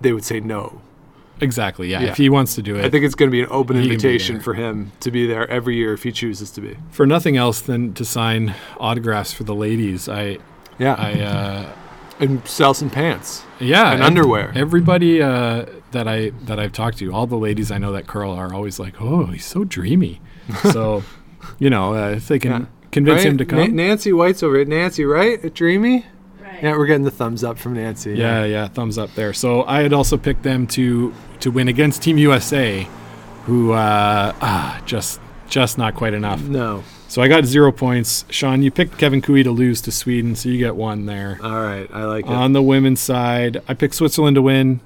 they 0.00 0.12
would 0.12 0.24
say 0.24 0.40
no. 0.40 0.80
exactly. 1.40 1.88
Yeah. 1.88 2.00
Yeah. 2.02 2.10
if 2.10 2.16
he 2.18 2.28
wants 2.28 2.54
to 2.56 2.62
do 2.62 2.76
it, 2.76 2.84
I 2.84 2.90
think 2.90 3.04
it's 3.04 3.14
going 3.14 3.30
to 3.30 3.32
be 3.32 3.40
an 3.40 3.48
open 3.50 3.76
He 3.76 3.82
can 3.82 3.88
be 3.88 3.94
invitation 3.94 4.40
for 4.40 4.52
him 4.54 4.92
to 5.00 5.10
be 5.10 5.26
there 5.26 5.48
every 5.48 5.76
year 5.76 5.94
if 5.94 6.02
he 6.02 6.12
chooses 6.12 6.50
to 6.50 6.60
be. 6.60 6.76
for 6.90 7.06
nothing 7.06 7.36
else 7.38 7.60
than 7.62 7.94
to 7.94 8.04
sign 8.04 8.54
autographs 8.78 9.32
for 9.32 9.44
the 9.44 9.54
ladies. 9.54 10.08
I, 10.08 10.36
Yeah, 10.78 10.94
I, 10.98 11.20
uh, 11.20 11.72
and 12.20 12.46
sell 12.46 12.74
some 12.74 12.90
pants. 12.90 13.42
yeah, 13.58 13.92
And 13.92 14.00
ev- 14.02 14.06
underwear. 14.06 14.52
Everybody 14.54 15.20
uh, 15.22 15.66
that 15.92 16.06
I 16.06 16.30
that 16.44 16.58
I've 16.60 16.72
talked 16.72 16.98
to, 16.98 17.12
all 17.12 17.26
the 17.26 17.36
ladies 17.38 17.70
I 17.70 17.78
know 17.78 17.92
that 17.92 18.06
curl 18.06 18.30
are 18.32 18.52
always 18.54 18.78
like, 18.78 19.00
"Oh, 19.00 19.26
he's 19.26 19.44
so 19.44 19.64
dreamy." 19.64 20.20
so, 20.72 21.02
you 21.58 21.70
know, 21.70 21.94
uh, 21.94 22.10
if 22.10 22.28
they 22.28 22.38
can 22.38 22.52
Yeah. 22.52 22.66
convince 22.92 23.22
him 23.22 23.36
Right? 23.36 23.48
to 23.48 23.56
Na- 23.56 23.64
come, 23.66 23.76
Nancy 23.76 24.12
White's 24.12 24.42
over 24.42 24.56
it. 24.56 24.68
Nancy, 24.68 25.04
right? 25.04 25.44
At 25.44 25.54
Dreamy. 25.54 26.06
Right. 26.42 26.62
Yeah, 26.62 26.76
we're 26.76 26.86
getting 26.86 27.04
the 27.04 27.10
thumbs 27.10 27.42
up 27.44 27.58
from 27.58 27.74
Nancy. 27.74 28.14
Yeah, 28.14 28.44
yeah, 28.44 28.66
thumbs 28.68 28.98
up 28.98 29.14
there. 29.14 29.32
So 29.32 29.64
I 29.64 29.82
had 29.82 29.92
also 29.92 30.16
picked 30.16 30.42
them 30.42 30.66
to 30.68 31.12
to 31.40 31.50
win 31.50 31.68
against 31.68 32.02
Team 32.02 32.18
USA, 32.18 32.86
who 33.46 33.72
uh, 33.72 34.32
ah, 34.40 34.80
just 34.86 35.20
just 35.48 35.78
not 35.78 35.94
quite 35.94 36.14
enough. 36.14 36.40
No. 36.42 36.82
So 37.10 37.20
I 37.20 37.26
got 37.28 37.44
zero 37.44 37.72
points. 37.72 38.24
Sean, 38.30 38.62
you 38.62 38.70
picked 38.70 38.96
Kevin 38.96 39.20
Koe 39.20 39.42
to 39.42 39.50
lose 39.50 39.80
to 39.82 39.90
Sweden, 39.92 40.36
so 40.36 40.48
you 40.48 40.58
get 40.58 40.76
one 40.76 41.06
there. 41.06 41.40
All 41.42 41.60
right, 41.60 41.90
I 41.92 42.04
like 42.04 42.24
it. 42.24 42.30
On 42.30 42.52
the 42.52 42.62
women's 42.62 43.00
side, 43.00 43.60
I 43.68 43.74
picked 43.74 43.96
Switzerland 43.96 44.36
to 44.36 44.42
win. 44.42 44.78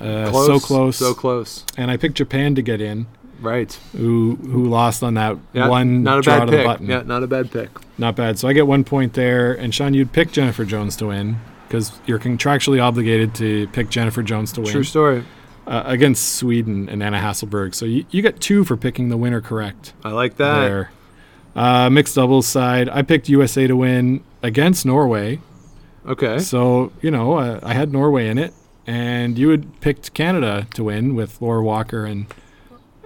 Uh, 0.00 0.32
so 0.32 0.58
close. 0.58 0.96
So 0.96 1.12
close. 1.12 1.64
And 1.76 1.90
I 1.90 1.98
picked 1.98 2.14
Japan 2.16 2.54
to 2.54 2.62
get 2.62 2.80
in, 2.80 3.06
Right. 3.42 3.76
who 3.94 4.36
who 4.36 4.64
lost 4.70 5.02
on 5.02 5.14
that 5.14 5.36
Yeah, 5.52 5.68
one 5.68 6.02
not 6.02 6.18
a 6.20 6.22
draw 6.22 6.38
bad 6.38 6.44
to 6.46 6.50
the 6.52 6.56
pick. 6.58 6.66
button. 6.66 6.86
Yeah, 6.86 7.02
not 7.04 7.22
a 7.22 7.26
bad 7.26 7.50
pick. 7.50 7.68
Not 7.98 8.16
bad. 8.16 8.38
So 8.38 8.48
I 8.48 8.54
get 8.54 8.66
one 8.66 8.82
point 8.84 9.12
there. 9.12 9.52
And 9.52 9.74
Sean, 9.74 9.92
you'd 9.92 10.12
pick 10.12 10.32
Jennifer 10.32 10.64
Jones 10.64 10.96
to 10.96 11.08
win. 11.08 11.36
because 11.68 11.92
you're 12.06 12.18
contractually 12.18 12.82
obligated 12.82 13.32
to 13.36 13.68
pick 13.68 13.90
Jennifer 13.90 14.24
Jones 14.24 14.50
to 14.52 14.60
win 14.60 14.72
True 14.72 14.82
story. 14.82 15.22
uh, 15.68 15.82
against 15.86 16.34
Sweden 16.34 16.88
and 16.88 17.00
Anna 17.00 17.18
Hasselborg. 17.20 17.76
So 17.76 17.84
you, 17.86 18.04
you 18.10 18.22
get 18.22 18.40
two 18.40 18.64
for 18.64 18.76
picking 18.76 19.08
the 19.08 19.16
winner 19.16 19.40
correct 19.40 19.92
I 20.02 20.08
like 20.10 20.36
that. 20.38 20.60
there. 20.62 20.90
Uh, 21.56 21.90
mixed 21.90 22.14
doubles 22.14 22.46
side, 22.46 22.88
I 22.88 23.02
picked 23.02 23.28
USA 23.28 23.66
to 23.66 23.74
win 23.76 24.22
against 24.42 24.86
Norway. 24.86 25.40
Okay. 26.06 26.38
So, 26.38 26.92
you 27.02 27.10
know, 27.10 27.34
uh, 27.38 27.60
I 27.62 27.74
had 27.74 27.92
Norway 27.92 28.28
in 28.28 28.38
it, 28.38 28.54
and 28.86 29.36
you 29.38 29.50
had 29.50 29.80
picked 29.80 30.14
Canada 30.14 30.66
to 30.74 30.84
win 30.84 31.14
with 31.14 31.40
Laura 31.42 31.62
Walker 31.62 32.04
and 32.04 32.26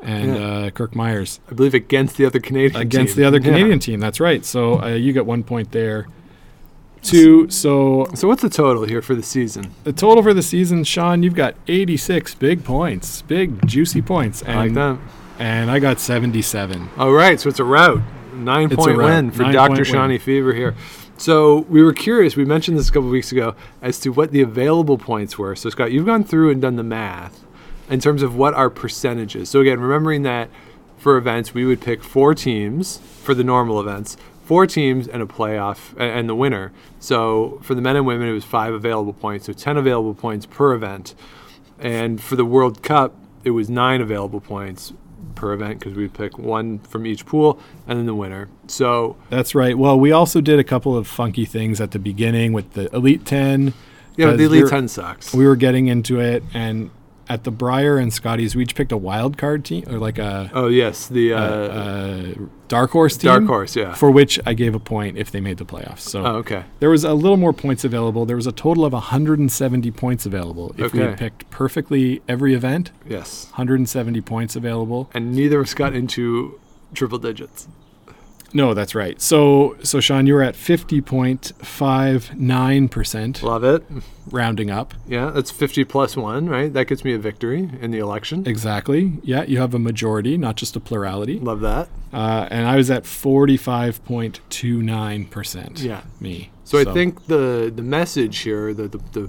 and 0.03 0.37
Yeah. 0.37 0.43
uh, 0.67 0.71
Kirk 0.71 0.93
Muyres 0.93 1.39
I 1.51 1.55
believe 1.55 1.73
against 1.73 2.19
the 2.19 2.27
other 2.27 2.39
Canadian 2.39 2.79
against 2.81 3.15
team. 3.15 3.23
the 3.23 3.27
other 3.27 3.39
Yeah. 3.39 3.45
Canadian 3.45 3.79
team. 3.79 4.01
That's 4.01 4.21
right. 4.21 4.45
So 4.45 4.83
uh, 4.83 4.89
you 4.89 5.15
get 5.15 5.25
one 5.25 5.43
point 5.43 5.73
there. 5.73 6.07
Two. 7.03 7.49
So 7.51 8.07
So 8.15 8.29
what's 8.29 8.43
the 8.43 8.51
total 8.51 8.85
here 8.85 9.01
for 9.03 9.15
the 9.15 9.23
season? 9.23 9.71
the 9.85 9.93
total 9.95 10.23
for 10.23 10.35
the 10.35 10.43
season, 10.43 10.85
Sean, 10.85 11.23
you've 11.23 11.35
got 11.35 11.55
86 11.69 12.35
big 12.35 12.65
points, 12.65 13.23
big 13.23 13.67
juicy 13.67 14.03
points, 14.03 14.43
and 14.43 14.53
I 14.59 14.63
like 14.65 14.75
that. 14.75 14.99
and 15.39 15.71
I 15.71 15.79
got 15.79 16.01
77. 16.01 16.89
All 16.99 17.13
right, 17.13 17.41
so 17.41 17.49
it's 17.49 17.59
a 17.61 17.65
route. 17.65 18.03
Nine 18.35 18.67
It's 18.67 18.77
point 18.77 18.97
win 18.97 19.31
for 19.31 19.45
Dr. 19.51 19.77
point. 19.77 19.87
Shawnee 19.87 20.19
Fever 20.19 20.53
here. 20.53 20.75
So 21.17 21.61
we 21.69 21.83
were 21.83 21.93
curious, 21.93 22.35
we 22.37 22.45
mentioned 22.45 22.77
this 22.77 22.89
a 22.89 22.93
couple 22.93 23.09
weeks 23.09 23.31
ago, 23.31 23.55
as 23.81 24.01
to 24.01 24.11
what 24.11 24.33
the 24.33 24.43
available 24.43 24.99
points 24.99 25.39
were. 25.39 25.55
So 25.55 25.71
Scott, 25.71 25.93
you've 25.93 26.07
gone 26.07 26.25
through 26.25 26.51
and 26.51 26.61
done 26.61 26.77
the 26.77 26.83
math 26.83 27.45
in 27.89 28.01
terms 28.01 28.23
of 28.23 28.37
what 28.37 28.55
our 28.55 28.69
percentages. 28.69 29.49
So 29.49 29.61
again, 29.61 29.79
remembering 29.79 30.23
that 30.23 30.51
for 30.97 31.17
events, 31.17 31.55
we 31.55 31.65
would 31.65 31.81
pick 31.81 32.03
four 32.03 32.35
teams 32.35 32.99
for 33.23 33.35
the 33.35 33.45
normal 33.45 33.81
events, 33.81 34.17
four 34.45 34.67
teams 34.67 35.07
and 35.07 35.23
a 35.23 35.27
playoff 35.27 35.99
and 35.99 36.29
the 36.29 36.35
winner. 36.35 36.73
So 36.99 37.61
for 37.63 37.75
the 37.75 37.81
men 37.81 37.95
and 37.97 38.07
women, 38.07 38.29
it 38.29 38.33
was 38.33 38.45
five 38.45 38.75
available 38.75 39.13
points, 39.13 39.47
so 39.47 39.53
10 39.53 39.77
available 39.77 40.15
points 40.15 40.47
per 40.47 40.75
event. 40.75 41.15
And 41.79 42.21
for 42.21 42.37
the 42.37 42.45
World 42.45 42.83
Cup, 42.83 43.15
it 43.45 43.51
was 43.51 43.71
nine 43.71 44.01
available 44.01 44.41
points 44.41 44.93
per 45.35 45.53
event 45.53 45.79
because 45.79 45.95
we'd 45.95 46.15
pick 46.15 46.39
one 46.39 46.79
from 46.81 47.07
each 47.07 47.27
pool 47.27 47.59
and 47.87 47.99
then 47.99 48.07
the 48.07 48.15
winner. 48.15 48.49
So 48.67 49.17
That's 49.31 49.55
right. 49.55 49.77
Well, 49.77 49.99
we 49.99 50.13
also 50.13 50.41
did 50.41 50.59
a 50.59 50.65
couple 50.65 50.97
of 50.97 51.07
funky 51.07 51.45
things 51.45 51.81
at 51.81 51.91
the 51.91 51.99
beginning 51.99 52.53
with 52.53 52.73
the 52.75 52.95
Elite 52.95 53.25
10. 53.25 53.75
yeah, 54.17 54.27
but 54.27 54.39
the 54.39 54.45
Elite 54.45 54.69
10 54.69 54.89
sucks. 54.89 55.35
We 55.35 55.47
were 55.47 55.57
getting 55.57 55.89
into 55.89 56.21
it, 56.21 56.43
and 56.53 56.91
at 57.29 57.45
the 57.45 57.51
Brier 57.51 57.99
and 57.99 58.13
Scotties, 58.13 58.55
we 58.55 58.63
each 58.63 58.75
picked 58.75 58.93
a 58.93 58.97
wild 58.97 59.39
card 59.39 59.65
team 59.65 59.85
or 59.89 59.99
like 59.99 60.19
a, 60.19 60.51
oh 60.55 60.69
yes, 60.69 61.07
the 61.07 61.33
uh, 61.33 61.39
uh, 61.39 62.35
dark 62.69 62.91
horse 62.91 63.17
team. 63.17 63.29
dark 63.29 63.45
horse. 63.47 63.77
Yeah. 63.77 63.95
For 63.95 64.11
which 64.11 64.39
I 64.47 64.55
gave 64.55 64.75
a 64.75 64.81
point 64.81 65.17
if 65.19 65.31
they 65.31 65.41
made 65.41 65.59
the 65.59 65.65
playoffs. 65.65 66.01
So 66.01 66.25
oh, 66.25 66.37
okay. 66.37 66.65
there 66.81 66.91
was 66.91 67.05
a 67.05 67.15
little 67.15 67.37
more 67.37 67.53
points 67.53 67.85
available. 67.85 68.27
There 68.27 68.37
was 68.37 68.47
a 68.47 68.53
total 68.53 68.85
of 68.85 68.93
170 68.93 69.91
points 69.93 70.27
available. 70.27 70.75
If 70.79 70.93
we 70.93 71.01
had 71.01 71.19
picked 71.19 71.49
perfectly 71.51 72.23
every 72.29 72.55
event, 72.55 72.91
Yes. 73.09 73.47
170 73.51 74.21
points 74.23 74.57
available. 74.57 75.11
And 75.15 75.35
neither 75.35 75.61
of 75.61 75.67
us 75.67 75.75
got 75.75 75.95
into 75.95 76.59
triple 76.95 77.19
digits. 77.19 77.69
No, 78.57 78.73
that's 78.73 78.95
right. 78.95 79.21
So, 79.21 79.77
so 79.83 79.99
Sean, 79.99 80.29
you 80.29 80.35
were 80.35 80.43
at 80.43 80.55
50.59%, 80.55 83.43
Love 83.43 83.65
it. 83.65 83.83
rounding 84.31 84.71
up. 84.71 84.95
Yeah, 85.09 85.31
that's 85.31 85.51
50 85.51 85.83
plus 85.85 86.17
one, 86.17 86.49
right? 86.49 86.73
That 86.73 86.87
gets 86.87 87.03
me 87.05 87.15
a 87.15 87.19
victory 87.19 87.69
in 87.81 87.91
the 87.91 87.99
election. 87.99 88.47
Exactly. 88.47 89.19
Yeah, 89.25 89.43
you 89.43 89.59
have 89.59 89.75
a 89.75 89.81
majority, 89.81 90.39
not 90.39 90.55
just 90.55 90.77
a 90.77 90.81
plurality. 90.81 91.41
Love 91.41 91.63
that. 91.63 91.89
Uh, 92.13 92.47
and 92.49 92.69
I 92.69 92.77
was 92.77 92.93
at 92.93 93.03
45.29%. 93.03 95.83
Yeah. 95.83 96.03
Me. 96.21 96.51
So, 96.67 96.79
I 96.79 96.85
think 96.85 97.27
the 97.27 97.71
the 97.75 97.83
message 97.83 98.39
here, 98.39 98.73
the 98.73 98.89
the, 98.89 98.97
the 99.13 99.29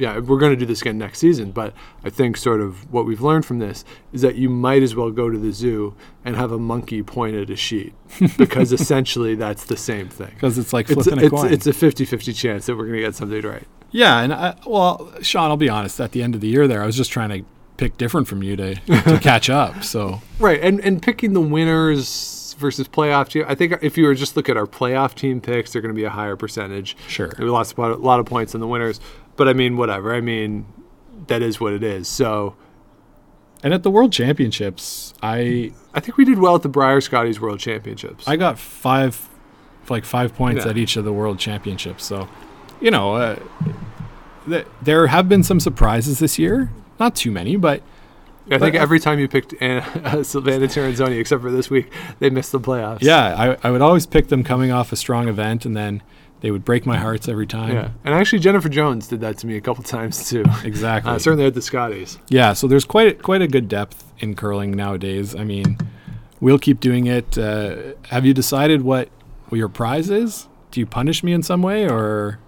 yeah, 0.00 0.18
we're 0.18 0.38
going 0.38 0.50
to 0.52 0.56
do 0.56 0.66
this 0.66 0.80
again 0.80 0.98
next 0.98 1.18
season, 1.20 1.50
but 1.52 1.74
I 2.04 2.10
think 2.10 2.36
sort 2.36 2.60
of 2.60 2.90
what 2.92 3.04
we've 3.06 3.20
learned 3.20 3.44
from 3.46 3.58
this 3.58 3.84
is 4.12 4.22
that 4.22 4.34
you 4.36 4.48
might 4.48 4.82
as 4.82 4.94
well 4.96 5.10
go 5.10 5.28
to 5.30 5.38
the 5.38 5.52
zoo 5.52 5.94
and 6.24 6.34
have 6.36 6.50
a 6.52 6.58
monkey 6.58 7.02
point 7.02 7.36
at 7.36 7.50
a 7.50 7.56
sheet 7.56 7.92
because 8.38 8.72
essentially 8.72 9.34
that's 9.34 9.64
the 9.66 9.76
same 9.76 10.08
thing. 10.08 10.30
Because 10.34 10.56
it's 10.58 10.72
like 10.72 10.90
It's, 10.90 11.04
flipping 11.04 11.24
a 11.26 11.30
coin. 11.30 11.52
it's 11.52 11.66
a 11.66 11.72
50-50 11.72 12.34
chance 12.34 12.66
that 12.66 12.76
we're 12.76 12.86
going 12.86 12.96
to 12.96 13.02
get 13.02 13.14
something 13.14 13.42
right. 13.42 13.66
yeah. 13.90 14.20
And 14.20 14.32
I, 14.32 14.56
well, 14.66 15.12
Sean, 15.22 15.50
I'll 15.50 15.56
be 15.56 15.68
honest. 15.68 16.00
At 16.00 16.12
the 16.12 16.22
end 16.22 16.34
of 16.34 16.40
the 16.40 16.48
year 16.48 16.66
there, 16.66 16.82
I 16.82 16.86
was 16.86 16.96
just 16.96 17.10
trying 17.10 17.28
to 17.28 17.44
pick 17.76 17.96
different 17.98 18.26
from 18.28 18.42
you 18.42 18.56
to, 18.56 18.74
to 18.76 19.18
catch 19.22 19.48
up. 19.50 19.84
So, 19.84 20.20
Right, 20.38 20.60
and 20.62 20.80
and 20.80 21.00
picking 21.02 21.32
the 21.32 21.40
winners 21.40 22.54
versus 22.58 22.86
playoff 22.86 23.28
team. 23.30 23.44
I 23.48 23.54
think 23.54 23.78
if 23.80 23.96
you 23.96 24.04
were 24.04 24.14
just 24.14 24.36
look 24.36 24.50
at 24.50 24.56
our 24.58 24.66
playoff 24.66 25.14
team 25.14 25.40
picks, 25.40 25.72
they're 25.72 25.80
going 25.80 25.94
to 25.94 25.98
be 25.98 26.04
a 26.04 26.10
higher 26.10 26.36
percentage. 26.36 26.94
Sure. 27.08 27.28
Be 27.38 27.44
lots 27.44 27.72
of 27.72 27.78
a 27.78 27.94
lot 27.94 28.20
of 28.20 28.26
points 28.26 28.54
on 28.54 28.60
the 28.60 28.66
winners, 28.66 29.00
but 29.40 29.48
I 29.48 29.54
mean, 29.54 29.78
whatever. 29.78 30.14
I 30.14 30.20
mean, 30.20 30.66
that 31.28 31.40
is 31.40 31.58
what 31.58 31.72
it 31.72 31.82
is. 31.82 32.06
So 32.08 32.54
and 33.62 33.72
at 33.72 33.82
the 33.84 33.90
World 33.90 34.12
Championships, 34.12 35.14
I 35.22 35.72
I 35.94 36.00
think 36.00 36.18
we 36.18 36.26
did 36.26 36.38
well 36.38 36.54
at 36.56 36.60
the 36.62 36.68
Brier 36.68 37.00
Scotties 37.00 37.40
World 37.40 37.58
Championships. 37.58 38.28
I 38.28 38.36
got 38.36 38.58
five, 38.58 39.28
like 39.88 40.04
five 40.04 40.34
points 40.34 40.64
Yeah. 40.66 40.72
at 40.72 40.76
each 40.76 40.96
of 40.96 41.04
the 41.06 41.12
World 41.14 41.38
Championships. 41.38 42.04
So, 42.04 42.28
you 42.82 42.90
know, 42.90 43.14
uh, 43.14 43.36
th- 44.46 44.66
there 44.82 45.06
have 45.06 45.26
been 45.28 45.42
some 45.42 45.58
surprises 45.58 46.18
this 46.18 46.38
year. 46.38 46.70
Not 46.98 47.16
too 47.16 47.30
many, 47.30 47.56
but 47.56 47.82
I 48.50 48.58
think 48.58 48.74
every 48.74 49.00
time 49.00 49.18
you 49.18 49.26
picked 49.28 49.54
Anna, 49.60 49.80
Silvana 50.22 50.64
Tiranzoni, 50.64 51.18
except 51.18 51.40
for 51.40 51.50
this 51.50 51.70
week, 51.70 51.90
they 52.18 52.28
missed 52.30 52.52
the 52.52 52.60
playoffs. 52.60 52.98
yeah, 53.00 53.56
I, 53.62 53.68
I 53.68 53.70
would 53.70 53.80
always 53.80 54.04
pick 54.06 54.28
them 54.28 54.44
coming 54.44 54.70
off 54.70 54.92
a 54.92 54.96
strong 54.96 55.28
event, 55.28 55.64
and 55.64 55.74
then 55.76 56.02
they 56.40 56.50
would 56.50 56.64
break 56.64 56.86
my 56.86 56.96
hearts 56.96 57.28
every 57.28 57.46
time. 57.46 57.72
Yeah, 57.72 57.90
and 58.04 58.14
actually 58.14 58.38
Jennifer 58.38 58.68
Jones 58.68 59.08
did 59.08 59.20
that 59.20 59.38
to 59.38 59.46
me 59.46 59.56
a 59.56 59.60
couple 59.60 59.84
times 59.84 60.28
too. 60.28 60.44
Exactly. 60.64 61.12
Uh, 61.12 61.18
certainly 61.18 61.46
at 61.46 61.54
the 61.54 61.62
Scotties. 61.62 62.18
Yeah, 62.28 62.52
so 62.54 62.66
there's 62.66 62.84
quite 62.84 63.22
quite 63.22 63.42
a 63.42 63.48
good 63.48 63.68
depth 63.68 64.04
in 64.18 64.34
curling 64.34 64.72
nowadays. 64.72 65.34
I 65.34 65.44
mean, 65.44 65.78
we'll 66.40 66.58
keep 66.58 66.80
doing 66.80 67.06
it. 67.06 67.36
Uh, 67.38 67.94
have 68.08 68.24
you 68.26 68.34
decided 68.34 68.82
what, 68.82 69.08
your 69.52 69.68
prize 69.68 70.10
is? 70.10 70.48
Do 70.70 70.80
you 70.80 70.86
punish 70.86 71.22
me 71.24 71.32
in 71.32 71.42
some 71.42 71.62
way, 71.62 71.88
or 71.88 72.38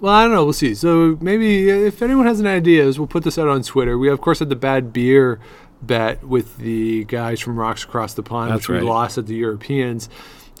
Well, 0.00 0.12
I 0.12 0.22
don't 0.24 0.32
know. 0.32 0.44
We'll 0.44 0.52
see. 0.52 0.74
So 0.74 1.16
maybe 1.20 1.68
if 1.70 2.02
anyone 2.02 2.26
has 2.26 2.40
any 2.40 2.50
ideas, 2.50 2.98
we'll 2.98 3.08
put 3.08 3.24
this 3.24 3.38
out 3.38 3.48
on 3.48 3.62
Twitter. 3.62 3.96
We 3.96 4.08
of 4.10 4.20
course 4.20 4.40
had 4.40 4.48
the 4.50 4.56
bad 4.56 4.92
beer 4.92 5.40
bet 5.80 6.22
with 6.22 6.58
the 6.58 7.04
guys 7.04 7.40
from 7.40 7.58
Rocks 7.58 7.82
Across 7.84 8.14
the 8.14 8.22
Pond, 8.22 8.52
That's 8.52 8.68
which 8.68 8.74
right. 8.76 8.82
we 8.82 8.88
lost 8.88 9.18
at 9.18 9.26
the 9.26 9.34
Europeans. 9.34 10.08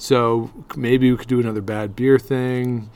So 0.02 0.50
maybe 0.76 1.12
we 1.12 1.16
could 1.16 1.28
do 1.28 1.38
another 1.38 1.60
bad 1.60 1.94
beer 1.94 2.18
thing. 2.18 2.90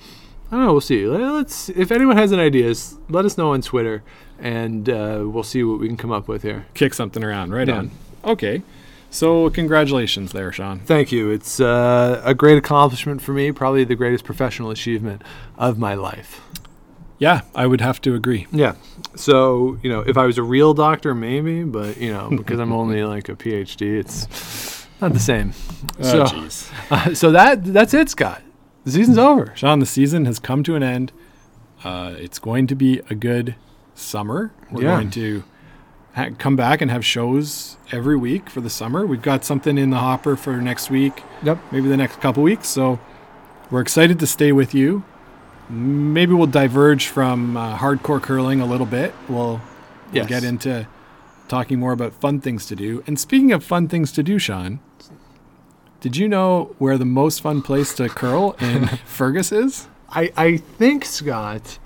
I 0.50 0.56
don't 0.56 0.64
know. 0.66 0.72
We'll 0.72 0.80
see. 0.80 1.06
Let- 1.06 1.20
Let's. 1.20 1.68
If 1.68 1.92
anyone 1.92 2.16
has 2.16 2.32
any 2.32 2.42
ideas, 2.42 2.98
let 3.08 3.24
us 3.24 3.38
know 3.38 3.52
on 3.52 3.62
Twitter, 3.62 4.02
and 4.40 4.88
uh, 4.88 5.22
we'll 5.24 5.44
see 5.44 5.62
what 5.62 5.78
we 5.78 5.86
can 5.86 5.96
come 5.96 6.10
up 6.10 6.26
with 6.26 6.42
here. 6.42 6.66
kick 6.74 6.94
something 6.94 7.22
around? 7.22 7.52
Right 7.52 7.68
Yeah. 7.68 7.78
on. 7.78 7.90
Okay. 8.24 8.62
So 9.08 9.50
congratulations 9.50 10.32
there, 10.32 10.50
Sean. 10.50 10.80
Thank 10.80 11.12
you. 11.12 11.30
It's 11.30 11.60
uh, 11.60 12.20
a 12.24 12.34
great 12.34 12.58
accomplishment 12.58 13.22
for 13.22 13.32
me. 13.32 13.52
Probably 13.52 13.84
the 13.84 13.94
greatest 13.94 14.24
professional 14.24 14.70
achievement 14.70 15.22
of 15.56 15.78
my 15.78 15.94
life. 15.94 16.40
Yeah, 17.18 17.42
I 17.54 17.66
would 17.68 17.80
have 17.80 18.00
to 18.02 18.14
agree. 18.16 18.46
Yeah. 18.50 18.74
So, 19.14 19.78
you 19.82 19.88
know, 19.88 20.00
if 20.00 20.18
I 20.18 20.26
was 20.26 20.38
a 20.38 20.42
real 20.42 20.74
doctor, 20.74 21.14
maybe, 21.14 21.62
but, 21.62 21.98
you 21.98 22.12
know, 22.12 22.30
because 22.36 22.58
I'm 22.58 22.72
only 22.72 23.04
like 23.14 23.28
a 23.30 23.36
PhD, 23.36 23.98
it's 24.00 24.26
not 25.00 25.12
the 25.12 25.18
same. 25.18 25.52
so, 26.00 26.22
Oh, 26.22 26.24
jeez. 26.24 26.70
uh, 26.90 27.14
so 27.14 27.30
that 27.32 27.64
that's 27.64 27.94
it, 27.94 28.08
Scott. 28.08 28.42
The 28.84 28.92
season's 28.92 29.18
over. 29.18 29.52
Sean, 29.56 29.78
the 29.80 29.86
season 29.86 30.24
has 30.26 30.38
come 30.38 30.62
to 30.64 30.74
an 30.76 30.82
end. 30.82 31.12
Uh, 31.84 32.14
it's 32.18 32.38
going 32.38 32.66
to 32.68 32.74
be 32.74 33.00
a 33.10 33.14
good 33.14 33.54
summer. 33.94 34.52
We're 34.70 34.82
Yeah. 34.84 34.96
going 34.96 35.10
to 35.10 35.44
ha- 36.14 36.30
come 36.38 36.56
back 36.56 36.80
and 36.80 36.90
have 36.90 37.04
shows 37.04 37.76
every 37.92 38.16
week 38.16 38.48
for 38.48 38.60
the 38.60 38.70
summer. 38.70 39.04
We've 39.06 39.22
got 39.22 39.44
something 39.44 39.76
in 39.76 39.90
the 39.90 39.98
hopper 39.98 40.36
for 40.36 40.56
next 40.60 40.90
week, 40.90 41.22
Yep. 41.42 41.58
maybe 41.72 41.88
the 41.88 41.96
next 41.96 42.20
couple 42.20 42.42
weeks. 42.42 42.68
So 42.68 42.98
we're 43.70 43.80
excited 43.80 44.18
to 44.20 44.26
stay 44.26 44.52
with 44.52 44.74
you. 44.74 45.04
Maybe 45.68 46.32
we'll 46.32 46.46
diverge 46.46 47.08
from 47.08 47.56
uh, 47.56 47.76
hardcore 47.78 48.22
curling 48.22 48.60
a 48.60 48.66
little 48.66 48.86
bit. 48.86 49.12
We'll, 49.28 49.60
we'll 50.12 50.26
get 50.26 50.44
into 50.44 50.86
talking 51.48 51.80
more 51.80 51.92
about 51.92 52.12
fun 52.12 52.40
things 52.40 52.66
to 52.66 52.76
do. 52.76 53.02
And 53.06 53.18
speaking 53.18 53.52
of 53.52 53.64
fun 53.64 53.88
things 53.88 54.12
to 54.12 54.22
do, 54.22 54.38
Sean, 54.38 54.78
did 56.06 56.16
you 56.16 56.28
know 56.28 56.72
where 56.78 56.96
the 56.96 57.04
most 57.04 57.40
fun 57.40 57.62
place 57.62 57.92
to 57.94 58.08
curl 58.08 58.52
in 58.60 58.86
Fergus 59.06 59.50
is? 59.50 59.88
I, 60.08 60.30
I 60.36 60.56
think, 60.58 61.04
Scott, 61.04 61.80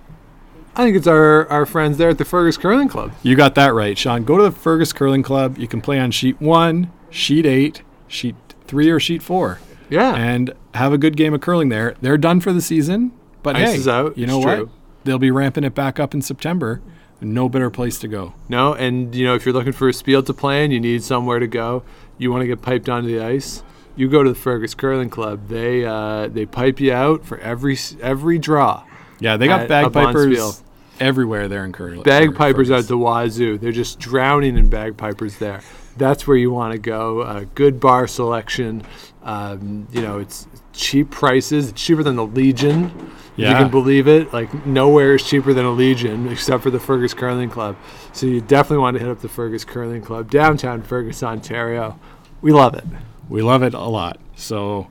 I 0.76 0.84
think 0.84 0.94
it's 0.94 1.06
our, 1.06 1.48
our 1.48 1.64
friends 1.64 1.96
there 1.96 2.10
at 2.10 2.18
the 2.18 2.26
Fergus 2.26 2.58
Curling 2.58 2.88
Club. 2.88 3.12
You 3.22 3.34
got 3.34 3.54
that 3.54 3.72
right, 3.72 3.96
Sean. 3.96 4.24
Go 4.24 4.36
to 4.36 4.42
the 4.42 4.50
Fergus 4.50 4.92
Curling 4.92 5.22
Club. 5.22 5.56
You 5.56 5.66
can 5.66 5.80
play 5.80 5.98
on 5.98 6.10
sheet 6.10 6.38
one, 6.38 6.92
sheet 7.08 7.46
eight, 7.46 7.80
sheet 8.08 8.36
three, 8.66 8.90
or 8.90 9.00
sheet 9.00 9.22
four, 9.22 9.58
Yeah. 9.88 10.14
and 10.14 10.52
have 10.74 10.92
a 10.92 10.98
good 10.98 11.16
game 11.16 11.32
of 11.32 11.40
curling 11.40 11.70
there. 11.70 11.94
They're 12.02 12.18
done 12.18 12.40
for 12.40 12.52
the 12.52 12.60
season, 12.60 13.12
but 13.42 13.56
Ice 13.56 13.70
hey, 13.70 13.76
is 13.76 13.88
out, 13.88 14.18
you 14.18 14.26
know 14.26 14.36
it's 14.36 14.44
what? 14.46 14.56
true. 14.56 14.70
They'll 15.04 15.18
be 15.18 15.30
ramping 15.30 15.64
it 15.64 15.74
back 15.74 15.98
up 15.98 16.12
in 16.12 16.20
September. 16.20 16.82
No 17.22 17.48
better 17.48 17.70
place 17.70 17.98
to 18.00 18.08
go. 18.08 18.34
no, 18.50 18.74
and, 18.74 19.14
you 19.14 19.24
know, 19.24 19.34
if 19.34 19.46
you're 19.46 19.54
looking 19.54 19.72
for 19.72 19.88
a 19.88 19.94
spiel 19.94 20.22
to 20.22 20.34
play 20.34 20.62
and 20.62 20.72
you 20.74 20.78
need 20.80 21.02
somewhere 21.02 21.38
to 21.38 21.46
go, 21.46 21.84
you 22.18 22.30
want 22.30 22.42
to 22.42 22.46
get 22.46 22.60
piped 22.60 22.88
onto 22.90 23.08
the 23.08 23.24
ice, 23.24 23.62
you 23.96 24.08
go 24.08 24.22
to 24.22 24.30
the 24.30 24.38
Fergus 24.38 24.74
Curling 24.74 25.10
Club. 25.10 25.48
They 25.48 25.84
uh, 25.84 26.28
they 26.28 26.46
pipe 26.46 26.80
you 26.80 26.92
out 26.92 27.24
for 27.24 27.38
every 27.38 27.78
every 28.00 28.38
draw. 28.38 28.84
Yeah, 29.18 29.36
they 29.36 29.46
got 29.46 29.68
bagpipers 29.68 30.62
everywhere 30.98 31.48
there 31.48 31.64
in 31.64 31.72
Curly. 31.72 32.02
bagpipers 32.02 32.70
at 32.70 32.86
the 32.86 32.96
wazoo. 32.96 33.58
They're 33.58 33.72
just 33.72 33.98
drowning 33.98 34.56
in 34.56 34.68
bagpipers 34.68 35.38
there. 35.38 35.62
That's 35.96 36.26
where 36.26 36.36
you 36.36 36.50
want 36.50 36.72
to 36.72 36.78
go. 36.78 37.20
Uh, 37.20 37.44
good 37.54 37.80
bar 37.80 38.06
selection. 38.06 38.82
Um, 39.22 39.88
you 39.92 40.00
know, 40.00 40.18
it's 40.18 40.46
cheap 40.72 41.10
prices. 41.10 41.70
It's 41.70 41.82
cheaper 41.82 42.02
than 42.02 42.16
the 42.16 42.26
Legion. 42.26 43.12
If 43.36 43.48
you 43.48 43.54
can 43.54 43.70
believe 43.70 44.06
it. 44.08 44.32
Like 44.32 44.66
nowhere 44.66 45.14
is 45.14 45.24
cheaper 45.24 45.52
than 45.52 45.64
a 45.64 45.70
Legion 45.70 46.28
except 46.28 46.62
for 46.62 46.70
the 46.70 46.80
Fergus 46.80 47.14
Curling 47.14 47.50
Club. 47.50 47.76
So 48.12 48.26
you 48.26 48.40
definitely 48.40 48.82
want 48.82 48.96
to 48.96 49.02
hit 49.02 49.10
up 49.10 49.20
the 49.20 49.28
Fergus 49.28 49.64
Curling 49.64 50.02
Club, 50.02 50.30
downtown 50.30 50.82
Fergus, 50.82 51.22
Ontario. 51.22 51.98
We 52.42 52.52
love 52.52 52.74
it. 52.74 52.84
We 53.30 53.42
love 53.42 53.62
it 53.62 53.74
a 53.74 53.80
lot. 53.80 54.18
So 54.34 54.88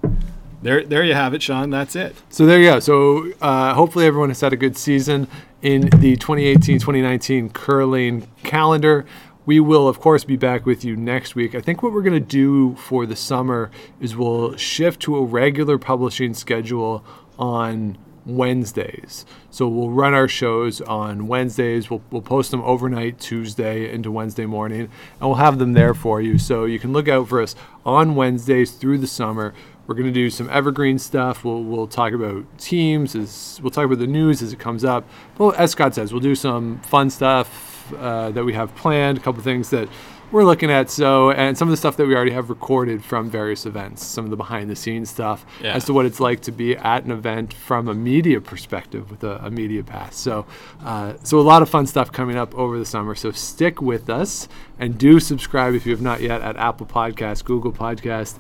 there, 0.64 0.84
there 0.86 1.04
you 1.04 1.14
have 1.14 1.34
it, 1.34 1.44
Sean. 1.44 1.70
That's 1.70 1.96
it. 1.96 2.16
So 2.30 2.46
there 2.46 2.60
you 2.60 2.70
go. 2.70 2.80
So 2.80 3.34
uh, 3.42 3.74
hopefully 3.74 4.06
everyone 4.06 4.30
has 4.30 4.40
had 4.40 4.54
a 4.54 4.58
good 4.58 4.78
season 4.78 5.28
in 5.62 5.90
the 5.98 6.16
2018-2019 6.16 7.54
curling 7.54 8.30
calendar. 8.44 9.06
We 9.46 9.60
will, 9.60 9.90
of 9.90 10.00
course, 10.00 10.24
be 10.24 10.38
back 10.38 10.66
with 10.66 10.86
you 10.86 10.96
next 10.96 11.36
week. 11.36 11.54
I 11.54 11.60
think 11.60 11.84
what 11.84 11.92
we're 11.92 12.02
going 12.02 12.14
to 12.14 12.20
do 12.20 12.76
for 12.76 13.06
the 13.06 13.16
summer 13.16 13.72
is 14.00 14.16
we'll 14.16 14.56
shift 14.56 15.02
to 15.02 15.18
a 15.18 15.24
regular 15.24 15.78
publishing 15.78 16.34
schedule 16.34 17.04
on 17.38 17.98
Wednesdays. 18.36 19.26
So 19.50 19.68
we'll 19.68 19.90
run 19.90 20.14
our 20.14 20.28
shows 20.28 20.82
on 20.82 21.28
Wednesdays. 21.28 21.90
We'll, 21.90 22.02
we'll 22.12 22.22
post 22.22 22.52
them 22.52 22.62
overnight 22.62 23.20
Tuesday 23.20 23.92
into 23.92 24.12
Wednesday 24.12 24.46
morning, 24.46 24.82
and 24.82 24.90
we'll 25.22 25.36
have 25.36 25.60
them 25.60 25.74
there 25.74 25.94
for 25.94 26.22
you. 26.22 26.38
So 26.38 26.66
you 26.66 26.80
can 26.80 26.94
look 26.94 27.08
out 27.08 27.28
for 27.28 27.42
us 27.42 27.56
on 27.86 28.16
Wednesdays 28.16 28.72
through 28.72 29.00
the 29.00 29.08
summer. 29.08 29.54
We're 29.88 29.96
going 29.96 30.08
to 30.08 30.14
do 30.14 30.30
some 30.30 30.50
evergreen 30.52 31.00
stuff. 31.00 31.44
We'll, 31.44 31.64
we'll 31.64 31.88
talk 31.88 32.14
about 32.14 32.46
teams. 32.60 33.16
As, 33.16 33.60
we'll 33.64 33.72
talk 33.72 33.86
about 33.86 33.98
the 33.98 34.08
news 34.08 34.42
as 34.44 34.54
it 34.54 34.60
comes 34.60 34.86
up. 34.86 35.10
Well, 35.38 35.54
as 35.58 35.72
Scott 35.72 35.96
says, 35.96 36.14
we'll 36.14 36.22
do 36.22 36.36
some 36.36 36.80
fun 36.82 37.10
stuff 37.10 37.92
uh, 37.98 38.30
that 38.32 38.46
we 38.46 38.54
have 38.54 38.76
planned, 38.76 39.18
a 39.18 39.22
couple 39.22 39.42
things 39.42 39.72
that 39.72 39.90
we're 40.32 40.44
looking 40.44 40.70
at. 40.72 40.90
So, 40.90 41.32
and 41.32 41.58
some 41.58 41.68
of 41.68 41.72
the 41.72 41.78
stuff 41.78 41.98
that 41.98 42.08
we 42.08 42.16
already 42.16 42.32
have 42.32 42.50
recorded 42.50 43.04
from 43.04 43.30
various 43.30 43.66
events, 43.66 44.06
some 44.06 44.24
of 44.26 44.30
the 44.32 44.38
behind 44.38 44.70
the 44.70 44.76
scenes 44.76 45.10
stuff 45.10 45.46
Yeah. 45.62 45.74
as 45.76 45.86
to 45.86 45.94
what 45.94 46.06
it's 46.06 46.20
like 46.20 46.42
to 46.42 46.52
be 46.52 46.76
at 46.78 47.04
an 47.04 47.12
event 47.12 47.54
from 47.54 47.88
a 47.88 47.94
media 47.94 48.40
perspective 48.42 49.10
with 49.10 49.24
a, 49.24 49.38
a 49.46 49.50
media 49.50 49.84
pass. 49.84 50.16
So, 50.18 50.46
uh, 50.84 51.14
so 51.24 51.40
a 51.40 51.42
lot 51.42 51.62
of 51.62 51.70
fun 51.70 51.88
stuff 51.88 52.12
coming 52.12 52.36
up 52.36 52.54
over 52.56 52.78
the 52.78 52.86
summer. 52.86 53.16
So 53.16 53.32
stick 53.32 53.82
with 53.82 54.10
us 54.10 54.48
and 54.78 54.98
do 54.98 55.20
subscribe 55.20 55.74
if 55.74 55.86
you 55.86 55.92
have 55.92 56.02
not 56.02 56.22
yet 56.22 56.42
at 56.42 56.58
Apple 56.58 56.86
Podcast, 56.86 57.46
Google 57.46 57.72
Podcast. 57.74 58.38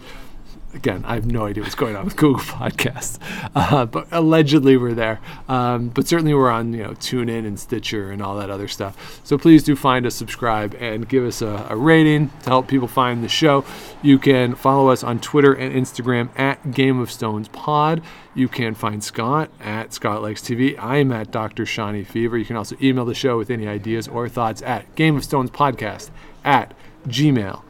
Again, 0.72 1.04
I 1.06 1.16
have 1.16 1.26
no 1.26 1.46
idea 1.46 1.64
what's 1.64 1.74
going 1.74 1.96
on 1.96 2.06
with 2.06 2.16
Google 2.16 2.42
Podcasts, 2.44 3.18
uh, 3.56 3.86
but 3.86 4.08
allegedly 4.12 4.78
we're 4.78 4.94
there. 4.94 5.20
Um, 5.48 5.90
but 5.90 6.08
certainly 6.08 6.36
we're 6.36 6.52
on, 6.52 6.74
you 6.74 6.84
know, 6.84 6.92
TuneIn 6.92 7.48
and 7.48 7.60
Stitcher 7.60 8.12
and 8.12 8.22
all 8.22 8.38
that 8.38 8.52
other 8.52 8.68
stuff. 8.68 9.20
So 9.24 9.38
please 9.38 9.64
do 9.64 9.76
find 9.76 10.06
us, 10.06 10.14
subscribe, 10.14 10.76
and 10.80 11.10
give 11.10 11.26
us 11.26 11.42
a, 11.42 11.66
a 11.70 11.76
rating 11.76 12.30
to 12.44 12.50
help 12.50 12.68
people 12.68 12.88
find 12.88 13.24
the 13.24 13.30
show. 13.30 13.66
You 14.04 14.20
can 14.20 14.54
follow 14.54 14.90
us 14.90 15.04
on 15.04 15.20
Twitter 15.20 15.54
and 15.54 15.74
Instagram 15.74 16.30
at 16.38 16.72
Game 16.72 17.00
of 17.00 17.12
Stones 17.12 17.48
Pod. 17.48 18.04
You 18.36 18.48
can 18.48 18.76
find 18.76 19.04
Scott 19.04 19.50
at 19.60 19.92
Scott 19.92 20.22
Likes 20.22 20.42
TV. 20.42 20.78
I 20.78 20.98
am 20.98 21.12
at 21.12 21.32
Dr. 21.32 21.66
Shawnee 21.66 22.04
Fever. 22.04 22.38
You 22.38 22.46
can 22.46 22.56
also 22.56 22.76
email 22.80 23.06
the 23.06 23.16
show 23.16 23.40
with 23.40 23.50
any 23.50 23.68
ideas 23.68 24.08
or 24.08 24.30
thoughts 24.30 24.62
at 24.62 24.94
Game 24.96 25.18
of 25.18 25.24
Stones 25.24 25.50
Podcast 25.50 26.12
at 26.46 26.76
gmail.com. 27.08 27.66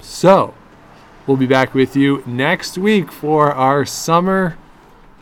So, 0.00 0.54
We'll 1.26 1.36
be 1.36 1.46
back 1.46 1.72
with 1.72 1.94
you 1.94 2.22
next 2.26 2.76
week 2.76 3.12
for 3.12 3.52
our 3.52 3.84
summer 3.86 4.58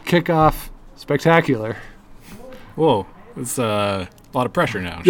kickoff 0.06 0.70
spectacular. 0.96 1.76
Whoa, 2.74 3.06
it's 3.36 3.58
uh, 3.58 4.06
a 4.08 4.36
lot 4.36 4.46
of 4.46 4.52
pressure 4.52 4.80
now. 4.80 5.02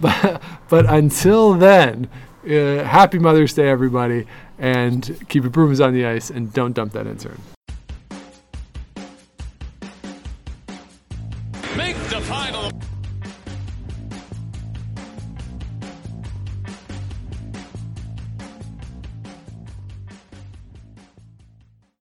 But 0.70 0.86
until 0.88 1.54
then, 1.54 2.08
uh, 2.44 2.84
happy 2.84 3.18
Mother's 3.18 3.52
Day, 3.52 3.68
everybody, 3.68 4.26
and 4.56 5.26
keep 5.28 5.42
your 5.42 5.50
brooms 5.50 5.80
on 5.80 5.92
the 5.92 6.06
ice 6.06 6.30
and 6.30 6.52
don't 6.52 6.72
dump 6.72 6.92
that 6.92 7.08
intern. 7.08 7.42